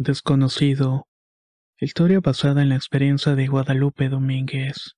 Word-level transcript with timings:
Desconocido. 0.00 1.08
Historia 1.80 2.20
basada 2.20 2.62
en 2.62 2.68
la 2.68 2.76
experiencia 2.76 3.34
de 3.34 3.48
Guadalupe 3.48 4.08
Domínguez. 4.08 4.94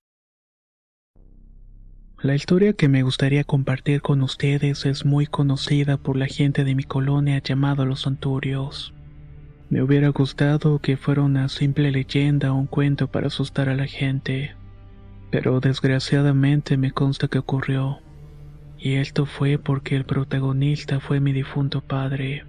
La 2.23 2.35
historia 2.35 2.75
que 2.75 2.91
me 2.91 3.03
gustaría 3.03 3.45
compartir 3.45 4.03
con 4.03 4.21
ustedes 4.21 4.85
es 4.85 5.07
muy 5.07 5.25
conocida 5.25 5.97
por 5.97 6.19
la 6.19 6.27
gente 6.27 6.65
de 6.65 6.75
mi 6.75 6.83
colonia 6.83 7.39
llamado 7.43 7.87
Los 7.87 8.07
Anturios. 8.07 8.93
Me 9.71 9.81
hubiera 9.81 10.11
gustado 10.11 10.81
que 10.81 10.99
fuera 10.99 11.23
una 11.23 11.49
simple 11.49 11.91
leyenda 11.93 12.53
o 12.53 12.57
un 12.57 12.67
cuento 12.67 13.11
para 13.11 13.29
asustar 13.29 13.71
a 13.71 13.75
la 13.75 13.87
gente, 13.87 14.55
pero 15.31 15.61
desgraciadamente 15.61 16.77
me 16.77 16.91
consta 16.91 17.27
que 17.27 17.39
ocurrió. 17.39 18.01
Y 18.77 18.97
esto 18.97 19.25
fue 19.25 19.57
porque 19.57 19.97
el 19.97 20.05
protagonista 20.05 21.01
fue 21.01 21.21
mi 21.21 21.33
difunto 21.33 21.81
padre. 21.81 22.45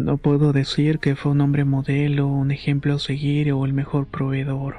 No 0.00 0.16
puedo 0.16 0.54
decir 0.54 0.98
que 0.98 1.14
fue 1.14 1.32
un 1.32 1.42
hombre 1.42 1.66
modelo, 1.66 2.26
un 2.26 2.50
ejemplo 2.50 2.94
a 2.94 2.98
seguir 2.98 3.52
o 3.52 3.66
el 3.66 3.74
mejor 3.74 4.06
proveedor. 4.06 4.76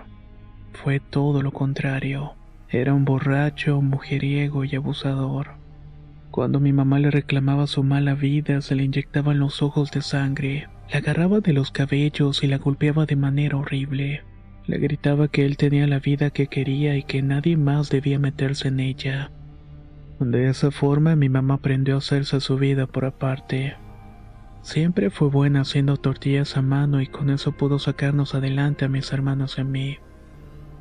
Fue 0.73 0.99
todo 0.99 1.43
lo 1.43 1.51
contrario. 1.51 2.33
Era 2.69 2.95
un 2.95 3.05
borracho, 3.05 3.81
mujeriego 3.81 4.65
y 4.65 4.75
abusador. 4.75 5.51
Cuando 6.31 6.59
mi 6.59 6.73
mamá 6.73 6.97
le 6.97 7.11
reclamaba 7.11 7.67
su 7.67 7.83
mala 7.83 8.15
vida, 8.15 8.61
se 8.61 8.73
le 8.73 8.83
inyectaban 8.83 9.37
los 9.37 9.61
ojos 9.61 9.91
de 9.91 10.01
sangre, 10.01 10.69
la 10.91 10.97
agarraba 10.97 11.39
de 11.39 11.53
los 11.53 11.69
cabellos 11.69 12.43
y 12.43 12.47
la 12.47 12.57
golpeaba 12.57 13.05
de 13.05 13.15
manera 13.15 13.57
horrible. 13.57 14.23
Le 14.65 14.79
gritaba 14.79 15.27
que 15.27 15.45
él 15.45 15.55
tenía 15.55 15.85
la 15.85 15.99
vida 15.99 16.31
que 16.31 16.47
quería 16.47 16.97
y 16.97 17.03
que 17.03 17.21
nadie 17.21 17.57
más 17.57 17.91
debía 17.91 18.17
meterse 18.17 18.69
en 18.69 18.79
ella. 18.79 19.29
De 20.19 20.49
esa 20.49 20.71
forma 20.71 21.15
mi 21.15 21.29
mamá 21.29 21.55
aprendió 21.55 21.93
a 21.93 21.97
hacerse 21.99 22.39
su 22.39 22.57
vida 22.57 22.87
por 22.87 23.05
aparte. 23.05 23.75
Siempre 24.61 25.09
fue 25.09 25.29
buena 25.29 25.61
haciendo 25.61 25.97
tortillas 25.97 26.55
a 26.55 26.61
mano 26.61 27.01
y 27.01 27.07
con 27.07 27.29
eso 27.29 27.51
pudo 27.51 27.79
sacarnos 27.79 28.35
adelante 28.35 28.85
a 28.85 28.89
mis 28.89 29.11
hermanos 29.11 29.57
y 29.57 29.61
a 29.61 29.63
mí. 29.63 29.97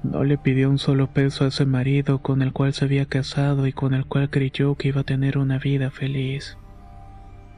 No 0.03 0.25
le 0.25 0.39
pidió 0.39 0.71
un 0.71 0.79
solo 0.79 1.09
peso 1.09 1.45
a 1.45 1.49
ese 1.49 1.67
marido 1.67 2.21
con 2.21 2.43
el 2.43 2.53
cual 2.53 2.73
se 2.73 2.85
había 2.85 3.07
casado 3.07 3.67
y 3.67 3.73
con 3.73 3.95
el 3.95 4.07
cual 4.07 4.31
creyó 4.31 4.75
que 4.75 4.89
iba 4.89 5.03
a 5.03 5.05
tener 5.05 5.39
una 5.39 5.59
vida 5.59 5.91
feliz. 5.91 6.57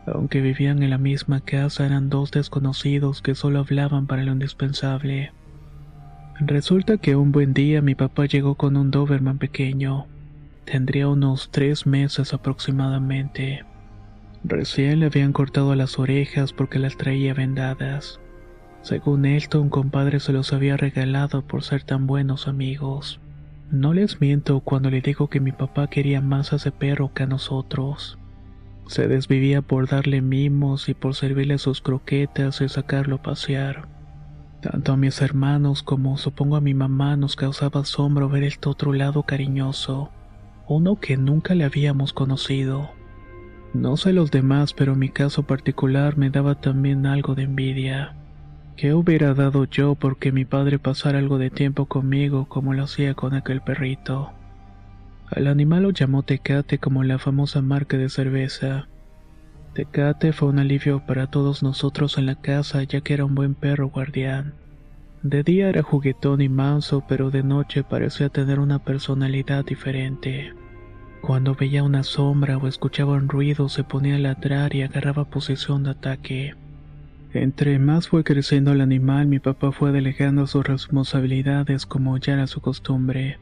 Aunque 0.07 0.41
vivían 0.41 0.83
en 0.83 0.91
la 0.91 0.99
misma 0.99 1.41
casa 1.41 1.87
eran 1.87 2.09
dos 2.09 2.33
desconocidos 2.33 3.23
que 3.23 3.35
solo 3.35 3.61
hablaban 3.61 4.07
para 4.07 4.25
lo 4.25 4.33
indispensable. 4.33 5.33
Resulta 6.41 6.99
que 6.99 7.15
un 7.15 7.31
buen 7.31 7.53
día 7.55 7.83
mi 7.83 7.95
papá 7.95 8.27
llegó 8.27 8.57
con 8.57 8.77
un 8.77 8.91
Doberman 8.91 9.39
pequeño. 9.39 10.07
Tendría 10.65 11.09
unos 11.09 11.51
tres 11.51 11.87
meses 11.87 12.35
aproximadamente. 12.35 13.65
Recién 14.45 15.01
le 15.01 15.07
habían 15.07 15.33
cortado 15.33 15.75
las 15.75 15.99
orejas 15.99 16.53
porque 16.53 16.79
las 16.79 16.97
traía 16.97 17.33
vendadas. 17.33 18.21
Según 18.83 19.25
esto, 19.25 19.61
un 19.61 19.69
compadre 19.69 20.19
se 20.19 20.33
los 20.33 20.53
había 20.53 20.77
regalado 20.77 21.43
por 21.43 21.63
ser 21.63 21.85
tan 21.85 22.09
buenos 22.09 22.49
amigos. 22.49 23.21
No 23.71 23.95
les 23.95 24.21
miento 24.21 24.61
cuando 24.61 24.91
le 24.91 25.01
digo 25.01 25.31
que 25.31 25.39
mi 25.39 25.53
papá 25.53 25.87
quería 25.87 26.21
más 26.21 26.53
a 26.53 26.57
ese 26.57 26.73
perro 26.73 27.13
que 27.15 27.23
a 27.23 27.27
nosotros. 27.27 28.19
Se 28.89 29.07
desvivía 29.07 29.63
por 29.63 29.89
darle 29.89 30.21
mimos 30.21 30.89
y 30.89 30.95
por 30.95 31.15
servirle 31.15 31.59
sus 31.59 31.81
croquetas 31.81 32.61
y 32.61 32.69
sacarlo 32.69 33.17
a 33.17 33.23
pasear. 33.23 33.89
Tanto 34.61 34.93
a 34.93 34.97
mis 34.97 35.23
hermanos 35.23 35.85
como 35.85 36.19
supongo 36.19 36.57
a 36.57 36.61
mi 36.61 36.75
mamá 36.75 37.17
nos 37.17 37.37
causaba 37.37 37.81
asombro 37.81 38.29
ver 38.29 38.43
este 38.43 38.69
otro 38.69 38.93
lado 38.93 39.23
cariñoso, 39.23 40.11
uno 40.69 40.97
que 40.97 41.17
nunca 41.17 41.55
le 41.55 41.65
habíamos 41.65 42.13
conocido. 42.13 42.91
No 43.75 43.97
sé 43.97 44.13
los 44.13 44.31
demás, 44.31 44.75
pero 44.75 44.95
mi 44.95 45.09
caso 45.09 45.45
particular 45.45 46.19
me 46.19 46.29
daba 46.29 46.57
también 46.57 47.07
algo 47.07 47.35
de 47.35 47.45
envidia. 47.45 48.15
¿Qué 48.77 48.93
hubiera 48.93 49.33
dado 49.33 49.65
yo 49.65 49.95
porque 49.95 50.31
mi 50.31 50.45
padre 50.45 50.79
pasara 50.79 51.19
algo 51.19 51.39
de 51.39 51.51
tiempo 51.51 51.87
conmigo 51.87 52.47
como 52.49 52.75
lo 52.75 52.85
hacía 52.85 53.15
con 53.15 53.35
aquel 53.35 53.63
perrito? 53.63 54.33
Al 55.31 55.47
animal 55.47 55.85
lo 55.85 55.91
llamó 55.91 56.23
Tecate 56.23 56.79
como 56.79 57.03
la 57.03 57.19
famosa 57.19 57.63
marca 57.63 57.97
de 57.97 58.11
cerveza. 58.11 58.89
Tecate 59.75 60.35
fue 60.35 60.49
un 60.49 60.59
alivio 60.59 61.07
para 61.07 61.29
todos 61.29 61.63
nosotros 61.63 62.19
en 62.19 62.27
la 62.27 62.35
casa 62.35 62.83
ya 62.83 63.01
que 63.01 63.15
era 63.15 63.25
un 63.25 63.35
buen 63.35 63.55
perro 63.55 63.89
guardián. 63.89 64.53
De 65.23 65.43
día 65.43 65.71
era 65.71 65.83
juguetón 65.83 66.43
y 66.43 66.51
manso, 66.51 67.05
pero 67.09 67.31
de 67.31 67.43
noche 67.43 67.85
parecía 67.85 68.29
tener 68.29 68.59
una 68.59 68.81
personalidad 68.81 69.65
diferente. 69.65 70.53
Cuando 71.23 71.55
veía 71.55 71.85
una 71.85 72.03
sombra 72.03 72.59
o 72.59 72.67
escuchaba 72.67 73.13
un 73.13 73.29
ruido 73.29 73.69
se 73.69 73.85
ponía 73.85 74.17
a 74.17 74.19
ladrar 74.19 74.75
y 74.75 74.83
agarraba 74.83 75.25
posición 75.25 75.85
de 75.85 75.91
ataque. 75.91 76.55
Entre 77.33 77.79
más 77.79 78.09
fue 78.09 78.25
creciendo 78.25 78.73
el 78.73 78.81
animal, 78.81 79.29
mi 79.29 79.39
papá 79.39 79.71
fue 79.71 79.93
delegando 79.93 80.49
sus 80.49 80.67
responsabilidades 80.67 81.87
como 81.87 82.19
ya 82.19 82.33
era 82.33 82.49
su 82.49 82.61
costumbre. 82.61 83.39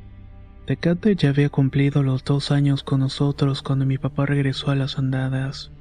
Tecate 0.66 1.16
ya 1.16 1.30
había 1.30 1.48
cumplido 1.48 2.02
los 2.02 2.22
dos 2.22 2.50
años 2.50 2.82
con 2.84 3.00
nosotros 3.00 3.62
cuando 3.62 3.86
mi 3.86 3.96
papá 3.96 4.26
regresó 4.26 4.70
a 4.70 4.74
las 4.74 4.98
andadas. 4.98 5.72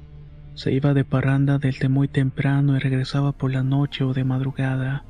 Se 0.54 0.72
iba 0.72 0.94
de 0.94 1.04
parranda 1.04 1.58
desde 1.58 1.90
muy 1.90 2.08
temprano 2.08 2.76
y 2.76 2.78
regresaba 2.78 3.32
por 3.32 3.52
la 3.52 3.62
noche 3.62 4.04
o 4.04 4.14
de 4.14 4.24
madrugada. 4.24 5.04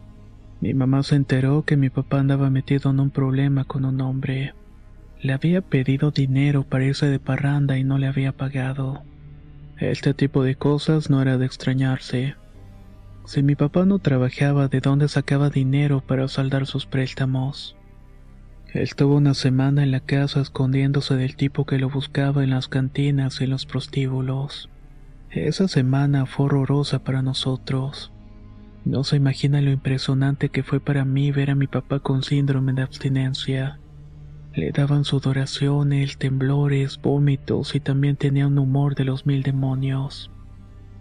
Mi 0.61 0.75
mamá 0.75 1.05
se 1.05 1.15
enteró 1.15 1.65
que 1.65 1.77
mi 1.77 1.89
papá 1.89 2.19
andaba 2.19 2.51
metido 2.51 2.91
en 2.91 2.99
un 2.99 3.11
problema 3.11 3.63
con 3.63 3.85
un 3.85 4.01
hombre. 4.01 4.55
Le 5.23 5.33
había 5.33 5.61
pedido 5.61 6.11
dinero 6.11 6.63
para 6.63 6.85
irse 6.85 7.07
de 7.07 7.19
parranda 7.19 7.77
y 7.77 7.85
no 7.85 7.99
le 7.99 8.07
había 8.07 8.33
pagado. 8.33 9.03
Este 9.79 10.15
tipo 10.15 10.43
de 10.43 10.55
cosas 10.55 11.11
no 11.11 11.21
era 11.21 11.37
de 11.37 11.47
extrañarse. 11.47 12.37
Si 13.27 13.43
mi 13.43 13.55
papá 13.55 13.85
no 13.85 13.99
trabajaba, 13.99 14.69
¿de 14.69 14.81
dónde 14.81 15.09
sacaba 15.09 15.51
dinero 15.51 16.01
para 16.01 16.29
saldar 16.29 16.67
sus 16.67 16.87
préstamos? 16.87 17.77
Estuvo 18.73 19.17
una 19.17 19.35
semana 19.35 19.83
en 19.83 19.91
la 19.91 20.01
casa 20.01 20.41
escondiéndose 20.41 21.17
del 21.17 21.35
tipo 21.35 21.67
que 21.67 21.79
lo 21.79 21.91
buscaba 21.91 22.45
en 22.45 22.51
las 22.51 22.69
cantinas 22.69 23.41
y 23.41 23.45
en 23.45 23.51
los 23.51 23.67
prostíbulos. 23.67 24.71
Esa 25.31 25.67
semana 25.67 26.27
fue 26.27 26.47
horrorosa 26.47 27.01
para 27.03 27.21
nosotros. 27.21 28.13
No 28.85 29.03
se 29.03 29.17
imagina 29.17 29.61
lo 29.61 29.73
impresionante 29.73 30.51
que 30.51 30.63
fue 30.63 30.79
para 30.79 31.05
mí 31.05 31.33
ver 31.33 31.51
a 31.51 31.57
mi 31.57 31.67
papá 31.67 31.99
con 31.99 32.23
síndrome 32.23 32.73
de 32.73 32.83
abstinencia. 32.83 33.80
Le 34.53 34.73
daban 34.73 35.05
sudoraciones, 35.05 36.19
temblores, 36.19 37.01
vómitos 37.01 37.75
y 37.75 37.81
también 37.81 38.17
tenía 38.17 38.49
un 38.49 38.59
humor 38.59 38.97
de 38.97 39.05
los 39.05 39.25
mil 39.25 39.43
demonios. 39.43 40.31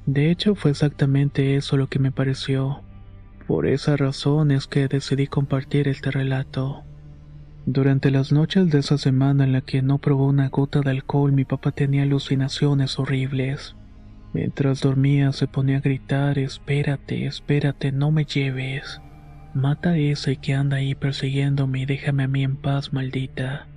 De 0.06 0.30
hecho, 0.30 0.56
fue 0.56 0.72
exactamente 0.72 1.56
eso 1.56 1.76
lo 1.76 1.88
que 1.88 2.00
me 2.00 2.12
pareció. 2.12 2.82
Por 3.48 3.66
esa 3.66 3.98
razón 3.98 4.52
es 4.52 4.68
que 4.68 4.88
decidí 4.88 5.26
compartir 5.26 5.88
este 5.88 6.12
relato. 6.12 6.84
Durante 7.66 8.12
las 8.12 8.32
noches 8.32 8.70
de 8.70 8.80
esa 8.80 8.98
semana 8.98 9.44
en 9.44 9.52
la 9.52 9.62
que 9.62 9.82
no 9.82 9.98
probó 9.98 10.28
una 10.28 10.50
gota 10.50 10.82
de 10.82 10.92
alcohol, 10.92 11.32
mi 11.32 11.46
papá 11.46 11.72
tenía 11.72 12.04
alucinaciones 12.04 13.00
horribles. 13.00 13.76
Mientras 14.34 14.82
dormía 14.82 15.32
se 15.32 15.48
ponía 15.48 15.78
a 15.78 15.82
gritar, 15.82 16.38
espérate, 16.38 17.26
espérate, 17.26 17.92
no 17.92 18.12
me 18.12 18.26
lleves. 18.26 19.02
Mata 19.54 19.92
a 19.92 19.98
ese 19.98 20.36
que 20.36 20.54
anda 20.54 20.78
ahí 20.78 20.94
persiguiéndome 20.94 21.82
y 21.82 21.86
déjame 21.86 22.24
a 22.24 22.28
mí 22.28 22.44
en 22.44 22.56
paz, 22.56 22.94
maldita. 22.94 23.68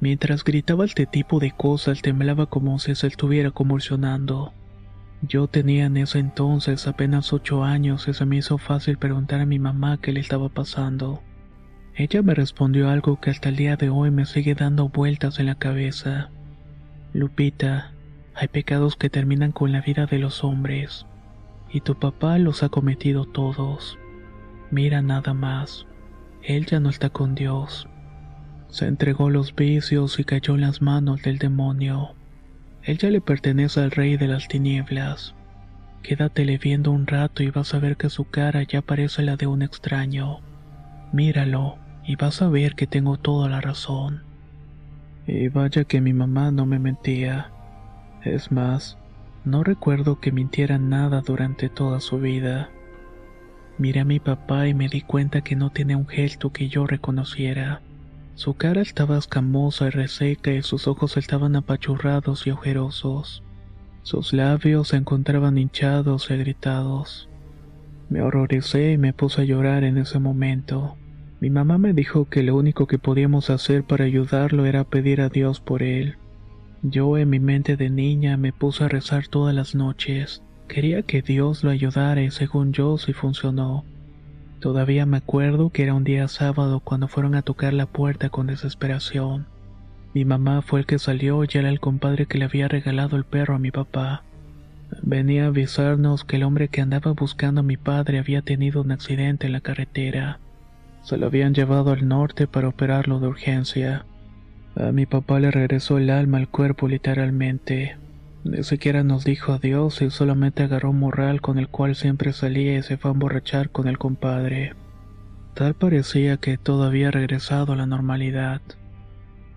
Mientras 0.00 0.44
gritaba 0.44 0.86
este 0.86 1.04
tipo 1.04 1.40
de 1.40 1.50
cosas, 1.50 2.00
temblaba 2.00 2.46
como 2.46 2.78
si 2.78 2.94
se 2.94 3.06
estuviera 3.06 3.50
convulsionando. 3.50 4.54
Yo 5.20 5.46
tenía 5.46 5.84
en 5.84 5.98
ese 5.98 6.18
entonces 6.18 6.86
apenas 6.86 7.34
ocho 7.34 7.62
años 7.64 8.08
y 8.08 8.14
se 8.14 8.24
me 8.24 8.36
hizo 8.38 8.56
fácil 8.56 8.96
preguntar 8.96 9.40
a 9.40 9.46
mi 9.46 9.58
mamá 9.58 9.98
qué 10.00 10.12
le 10.12 10.20
estaba 10.20 10.48
pasando. 10.48 11.22
Ella 11.94 12.22
me 12.22 12.34
respondió 12.34 12.88
algo 12.88 13.20
que 13.20 13.28
hasta 13.28 13.50
el 13.50 13.56
día 13.56 13.76
de 13.76 13.90
hoy 13.90 14.10
me 14.10 14.24
sigue 14.24 14.54
dando 14.54 14.88
vueltas 14.88 15.38
en 15.38 15.46
la 15.46 15.56
cabeza. 15.56 16.30
Lupita, 17.12 17.92
Hay 18.34 18.48
pecados 18.48 18.96
que 18.96 19.10
terminan 19.10 19.52
con 19.52 19.70
la 19.70 19.82
vida 19.82 20.06
de 20.06 20.18
los 20.18 20.44
hombres, 20.44 21.04
y 21.70 21.82
tu 21.82 21.98
papá 21.98 22.38
los 22.38 22.62
ha 22.62 22.70
cometido 22.70 23.26
todos. 23.26 23.98
Mira 24.70 25.02
nada 25.02 25.34
más, 25.34 25.86
él 26.42 26.66
ya 26.66 26.80
no 26.80 26.90
está 26.90 27.10
con 27.10 27.34
Dios. 27.34 27.88
Se 28.68 28.86
entregó 28.86 29.30
los 29.30 29.54
vicios 29.54 30.18
y 30.20 30.24
cayó 30.24 30.54
en 30.54 30.60
las 30.60 30.80
manos 30.80 31.22
del 31.22 31.38
demonio. 31.38 32.14
Él 32.82 32.98
ya 32.98 33.10
le 33.10 33.20
pertenece 33.20 33.80
al 33.80 33.90
rey 33.90 34.16
de 34.16 34.28
las 34.28 34.46
tinieblas. 34.46 35.34
Quédatele 36.02 36.56
viendo 36.58 36.92
un 36.92 37.06
rato 37.06 37.42
y 37.42 37.50
vas 37.50 37.74
a 37.74 37.78
ver 37.78 37.96
que 37.96 38.08
su 38.08 38.24
cara 38.24 38.62
ya 38.62 38.80
parece 38.80 39.22
la 39.22 39.36
de 39.36 39.46
un 39.46 39.62
extraño. 39.62 40.38
Míralo 41.12 41.76
y 42.06 42.16
vas 42.16 42.40
a 42.40 42.48
ver 42.48 42.74
que 42.74 42.86
tengo 42.86 43.18
toda 43.18 43.48
la 43.48 43.60
razón. 43.60 44.22
Y 45.26 45.48
vaya 45.48 45.84
que 45.84 46.00
mi 46.00 46.12
mamá 46.12 46.52
no 46.52 46.64
me 46.64 46.78
mentía. 46.78 47.50
Es 48.24 48.50
más, 48.50 48.98
no 49.44 49.64
recuerdo 49.64 50.20
que 50.20 50.32
mintiera 50.32 50.78
nada 50.78 51.20
durante 51.20 51.68
toda 51.68 52.00
su 52.00 52.18
vida. 52.18 52.70
Miré 53.80 54.00
a 54.00 54.04
mi 54.04 54.20
papá 54.20 54.68
y 54.68 54.74
me 54.74 54.90
di 54.90 55.00
cuenta 55.00 55.40
que 55.40 55.56
no 55.56 55.70
tenía 55.70 55.96
un 55.96 56.06
gesto 56.06 56.52
que 56.52 56.68
yo 56.68 56.86
reconociera. 56.86 57.80
Su 58.34 58.52
cara 58.52 58.82
estaba 58.82 59.16
escamosa 59.16 59.86
y 59.86 59.88
reseca 59.88 60.52
y 60.52 60.60
sus 60.60 60.86
ojos 60.86 61.16
estaban 61.16 61.56
apachurrados 61.56 62.46
y 62.46 62.50
ojerosos. 62.50 63.42
Sus 64.02 64.34
labios 64.34 64.88
se 64.88 64.98
encontraban 64.98 65.56
hinchados 65.56 66.30
y 66.30 66.36
gritados. 66.36 67.30
Me 68.10 68.20
horroricé 68.20 68.92
y 68.92 68.98
me 68.98 69.14
puse 69.14 69.40
a 69.40 69.44
llorar 69.44 69.84
en 69.84 69.96
ese 69.96 70.18
momento. 70.18 70.98
Mi 71.40 71.48
mamá 71.48 71.78
me 71.78 71.94
dijo 71.94 72.26
que 72.26 72.42
lo 72.42 72.56
único 72.56 72.86
que 72.86 72.98
podíamos 72.98 73.48
hacer 73.48 73.84
para 73.84 74.04
ayudarlo 74.04 74.66
era 74.66 74.84
pedir 74.84 75.22
a 75.22 75.30
Dios 75.30 75.58
por 75.60 75.82
él. 75.82 76.16
Yo 76.82 77.16
en 77.16 77.30
mi 77.30 77.40
mente 77.40 77.78
de 77.78 77.88
niña 77.88 78.36
me 78.36 78.52
puse 78.52 78.84
a 78.84 78.88
rezar 78.88 79.28
todas 79.28 79.54
las 79.54 79.74
noches. 79.74 80.42
Quería 80.70 81.02
que 81.02 81.20
Dios 81.20 81.64
lo 81.64 81.70
ayudara 81.70 82.30
según 82.30 82.72
yo 82.72 82.96
sí 82.96 83.12
funcionó. 83.12 83.84
Todavía 84.60 85.04
me 85.04 85.16
acuerdo 85.16 85.70
que 85.70 85.82
era 85.82 85.94
un 85.94 86.04
día 86.04 86.28
sábado 86.28 86.78
cuando 86.78 87.08
fueron 87.08 87.34
a 87.34 87.42
tocar 87.42 87.72
la 87.72 87.86
puerta 87.86 88.30
con 88.30 88.46
desesperación. 88.46 89.46
Mi 90.14 90.24
mamá 90.24 90.62
fue 90.62 90.78
el 90.78 90.86
que 90.86 91.00
salió 91.00 91.42
y 91.42 91.48
era 91.54 91.70
el 91.70 91.80
compadre 91.80 92.26
que 92.26 92.38
le 92.38 92.44
había 92.44 92.68
regalado 92.68 93.16
el 93.16 93.24
perro 93.24 93.56
a 93.56 93.58
mi 93.58 93.72
papá. 93.72 94.22
Venía 95.02 95.46
a 95.46 95.48
avisarnos 95.48 96.22
que 96.22 96.36
el 96.36 96.44
hombre 96.44 96.68
que 96.68 96.80
andaba 96.80 97.14
buscando 97.14 97.62
a 97.62 97.64
mi 97.64 97.76
padre 97.76 98.20
había 98.20 98.42
tenido 98.42 98.80
un 98.82 98.92
accidente 98.92 99.48
en 99.48 99.54
la 99.54 99.60
carretera. 99.60 100.38
Se 101.02 101.16
lo 101.16 101.26
habían 101.26 101.52
llevado 101.52 101.90
al 101.90 102.06
norte 102.06 102.46
para 102.46 102.68
operarlo 102.68 103.18
de 103.18 103.26
urgencia. 103.26 104.06
A 104.76 104.92
mi 104.92 105.04
papá 105.04 105.40
le 105.40 105.50
regresó 105.50 105.98
el 105.98 106.10
alma 106.10 106.38
al 106.38 106.48
cuerpo 106.48 106.86
literalmente. 106.86 107.96
Ni 108.42 108.62
siquiera 108.62 109.04
nos 109.04 109.24
dijo 109.24 109.52
adiós 109.52 110.00
y 110.00 110.10
solamente 110.10 110.62
agarró 110.62 110.90
un 110.90 110.98
morral 110.98 111.40
con 111.42 111.58
el 111.58 111.68
cual 111.68 111.94
siempre 111.94 112.32
salía 112.32 112.78
y 112.78 112.82
se 112.82 112.96
fue 112.96 113.10
a 113.10 113.14
emborrachar 113.14 113.70
con 113.70 113.86
el 113.86 113.98
compadre. 113.98 114.74
Tal 115.54 115.74
parecía 115.74 116.38
que 116.38 116.56
todo 116.56 116.84
había 116.84 117.10
regresado 117.10 117.72
a 117.72 117.76
la 117.76 117.86
normalidad. 117.86 118.62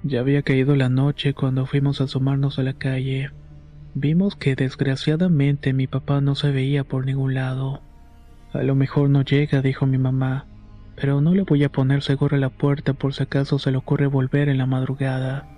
Ya 0.04 0.20
había 0.20 0.42
caído 0.42 0.76
la 0.76 0.90
noche 0.90 1.34
cuando 1.34 1.66
fuimos 1.66 2.02
a 2.02 2.06
asomarnos 2.06 2.60
a 2.60 2.64
la 2.64 2.74
calle. 2.74 3.32
Vimos 3.94 4.36
que 4.36 4.56
desgraciadamente 4.56 5.72
mi 5.72 5.88
papá 5.88 6.20
no 6.20 6.36
se 6.36 6.52
veía 6.52 6.84
por 6.84 7.06
ningún 7.06 7.36
lado. 7.36 7.82
A 8.52 8.64
lo 8.64 8.76
mejor 8.76 9.10
no 9.10 9.22
llega, 9.22 9.62
dijo 9.62 9.86
mi 9.86 9.98
mamá, 9.98 10.46
pero 10.96 11.22
no 11.22 11.34
le 11.34 11.44
voy 11.44 11.64
a 11.64 11.72
poner 11.72 12.02
seguro 12.02 12.36
a 12.36 12.40
la 12.40 12.50
puerta 12.50 12.94
por 12.94 13.14
si 13.14 13.24
acaso 13.24 13.60
se 13.60 13.72
le 13.72 13.78
ocurre 13.78 14.08
volver 14.08 14.50
en 14.50 14.58
la 14.58 14.66
madrugada. 14.66 15.53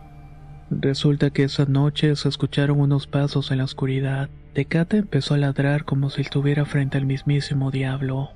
Resulta 0.72 1.30
que 1.30 1.44
esa 1.44 1.66
noche 1.66 2.16
se 2.16 2.28
escucharon 2.28 2.80
unos 2.80 3.06
pasos 3.06 3.52
en 3.52 3.60
la 3.60 3.66
oscuridad. 3.66 4.30
Tecate 4.54 4.98
empezó 4.98 5.36
a 5.36 5.38
ladrar 5.38 5.86
como 5.86 6.10
si 6.10 6.22
estuviera 6.22 6.66
frente 6.66 6.98
al 6.98 7.06
mismísimo 7.06 7.70
diablo. 7.70 8.32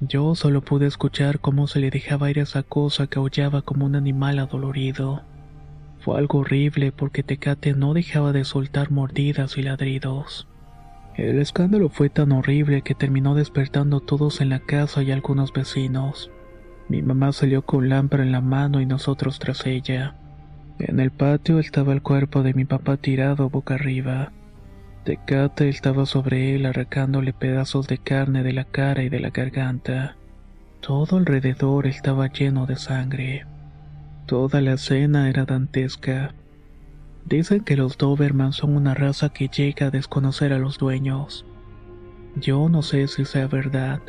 Yo 0.00 0.34
solo 0.34 0.60
pude 0.60 0.86
escuchar 0.86 1.40
cómo 1.40 1.66
se 1.66 1.80
le 1.80 1.90
dejaba 1.90 2.30
ir 2.30 2.38
esa 2.38 2.62
cosa 2.62 3.08
que 3.08 3.18
aullaba 3.18 3.62
como 3.62 3.86
un 3.86 3.96
animal 3.96 4.38
adolorido. 4.38 5.22
Fue 6.00 6.18
algo 6.18 6.40
horrible 6.40 6.92
porque 6.92 7.24
Tecate 7.24 7.72
no 7.72 7.94
dejaba 7.94 8.32
de 8.32 8.44
soltar 8.44 8.92
mordidas 8.92 9.58
y 9.58 9.62
ladridos. 9.62 10.46
El 11.16 11.38
escándalo 11.38 11.88
fue 11.88 12.10
tan 12.10 12.30
horrible 12.30 12.82
que 12.82 12.94
terminó 12.94 13.34
despertando 13.34 14.00
todos 14.00 14.40
en 14.40 14.50
la 14.50 14.60
casa 14.60 15.02
y 15.02 15.10
algunos 15.10 15.52
vecinos. 15.52 16.30
Mi 16.88 17.02
mamá 17.02 17.32
salió 17.32 17.62
con 17.62 17.88
lámpara 17.88 18.22
en 18.22 18.30
la 18.30 18.42
mano 18.42 18.80
y 18.80 18.86
nosotros 18.86 19.40
tras 19.40 19.66
ella. 19.66 20.14
En 20.78 21.00
el 21.00 21.10
patio 21.10 21.58
estaba 21.58 21.92
el 21.94 22.02
cuerpo 22.02 22.42
de 22.42 22.52
mi 22.52 22.64
papá 22.66 22.98
tirado 22.98 23.48
boca 23.48 23.74
arriba. 23.74 24.32
Tecate 25.04 25.68
estaba 25.68 26.04
sobre 26.04 26.54
él 26.54 26.66
arrancándole 26.66 27.32
pedazos 27.32 27.86
de 27.86 27.98
carne 27.98 28.42
de 28.42 28.52
la 28.52 28.64
cara 28.64 29.02
y 29.02 29.08
de 29.08 29.20
la 29.20 29.30
garganta. 29.30 30.16
Todo 30.80 31.16
alrededor 31.16 31.86
estaba 31.86 32.26
lleno 32.30 32.66
de 32.66 32.76
sangre. 32.76 33.46
Toda 34.26 34.60
la 34.60 34.74
escena 34.74 35.30
era 35.30 35.44
dantesca. 35.44 36.34
Dicen 37.24 37.64
que 37.64 37.76
los 37.76 37.96
Doberman 37.96 38.52
son 38.52 38.76
una 38.76 38.94
raza 38.94 39.30
que 39.30 39.48
llega 39.48 39.86
a 39.86 39.90
desconocer 39.90 40.52
a 40.52 40.58
los 40.58 40.78
dueños. 40.78 41.46
Yo 42.36 42.68
no 42.68 42.82
sé 42.82 43.08
si 43.08 43.24
sea 43.24 43.46
verdad, 43.46 44.00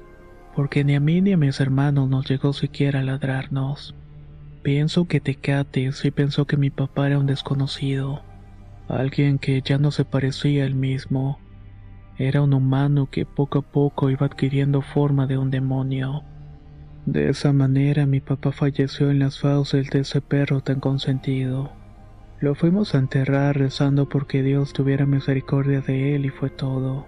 porque 0.55 0.83
ni 0.83 0.95
a 0.95 0.99
mí 0.99 1.21
ni 1.21 1.33
a 1.33 1.37
mis 1.37 1.59
hermanos 1.61 2.09
nos 2.09 2.29
llegó 2.29 2.51
siquiera 2.51 2.99
a 2.99 3.03
ladrarnos. 3.03 3.95
Pienso 4.67 5.07
que 5.07 5.21
Tecate 5.21 5.93
sí 5.93 6.11
pensó 6.11 6.45
que 6.45 6.57
mi 6.57 6.69
papá 6.69 7.07
era 7.07 7.17
un 7.17 7.25
desconocido, 7.25 8.21
alguien 8.89 9.39
que 9.39 9.61
ya 9.61 9.77
no 9.77 9.91
se 9.91 10.03
parecía 10.03 10.63
a 10.63 10.65
él 10.65 10.75
mismo. 10.75 11.39
Era 12.17 12.41
un 12.41 12.53
humano 12.53 13.07
que 13.09 13.25
poco 13.25 13.59
a 13.59 13.61
poco 13.61 14.09
iba 14.09 14.25
adquiriendo 14.25 14.81
forma 14.81 15.25
de 15.25 15.37
un 15.37 15.51
demonio. 15.51 16.25
De 17.05 17.29
esa 17.29 17.53
manera 17.53 18.05
mi 18.05 18.19
papá 18.19 18.51
falleció 18.51 19.09
en 19.09 19.19
las 19.19 19.39
fauces 19.39 19.89
de 19.89 19.99
ese 19.99 20.19
perro 20.19 20.59
tan 20.59 20.81
consentido. 20.81 21.71
Lo 22.41 22.53
fuimos 22.53 22.93
a 22.93 22.97
enterrar 22.97 23.57
rezando 23.57 24.09
porque 24.09 24.43
Dios 24.43 24.73
tuviera 24.73 25.05
misericordia 25.05 25.79
de 25.79 26.13
él 26.13 26.25
y 26.25 26.29
fue 26.29 26.49
todo. 26.49 27.07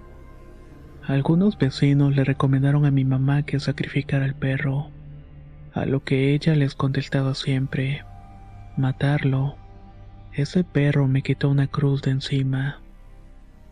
Algunos 1.05 1.57
vecinos 1.57 2.15
le 2.15 2.23
recomendaron 2.23 2.85
a 2.85 2.91
mi 2.91 3.03
mamá 3.03 3.44
que 3.44 3.59
sacrificara 3.59 4.23
al 4.23 4.35
perro 4.35 4.91
a 5.74 5.86
lo 5.86 6.04
que 6.04 6.33
ella 6.33 6.56
les 6.56 6.75
contestaba 6.75 7.36
siempre, 7.36 8.04
matarlo. 8.77 9.56
Ese 10.33 10.63
perro 10.63 11.07
me 11.07 11.21
quitó 11.21 11.50
una 11.50 11.68
cruz 11.68 12.01
de 12.01 12.12
encima. 12.12 12.81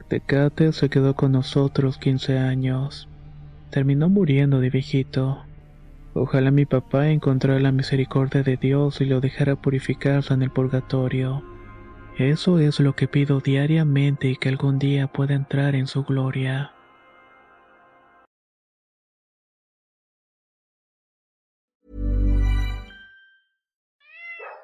Tecate 0.07 0.71
se 0.71 0.89
quedó 0.89 1.15
con 1.15 1.33
nosotros 1.33 1.97
15 1.97 2.39
años. 2.39 3.09
Terminó 3.69 4.09
muriendo 4.09 4.59
de 4.59 4.69
viejito. 4.69 5.43
Ojalá 6.13 6.49
mi 6.51 6.65
papá 6.65 7.09
encontrara 7.09 7.59
la 7.59 7.71
misericordia 7.71 8.41
de 8.41 8.57
Dios 8.57 9.01
y 9.01 9.05
lo 9.05 9.19
dejara 9.19 9.55
purificarse 9.55 10.33
en 10.33 10.43
el 10.43 10.49
purgatorio. 10.49 11.43
Eso 12.17 12.57
es 12.57 12.79
lo 12.79 12.95
que 12.95 13.07
pido 13.07 13.41
diariamente 13.41 14.29
y 14.29 14.35
que 14.35 14.49
algún 14.49 14.79
día 14.79 15.07
pueda 15.07 15.35
entrar 15.35 15.75
en 15.75 15.85
su 15.85 16.03
gloria. 16.03 16.71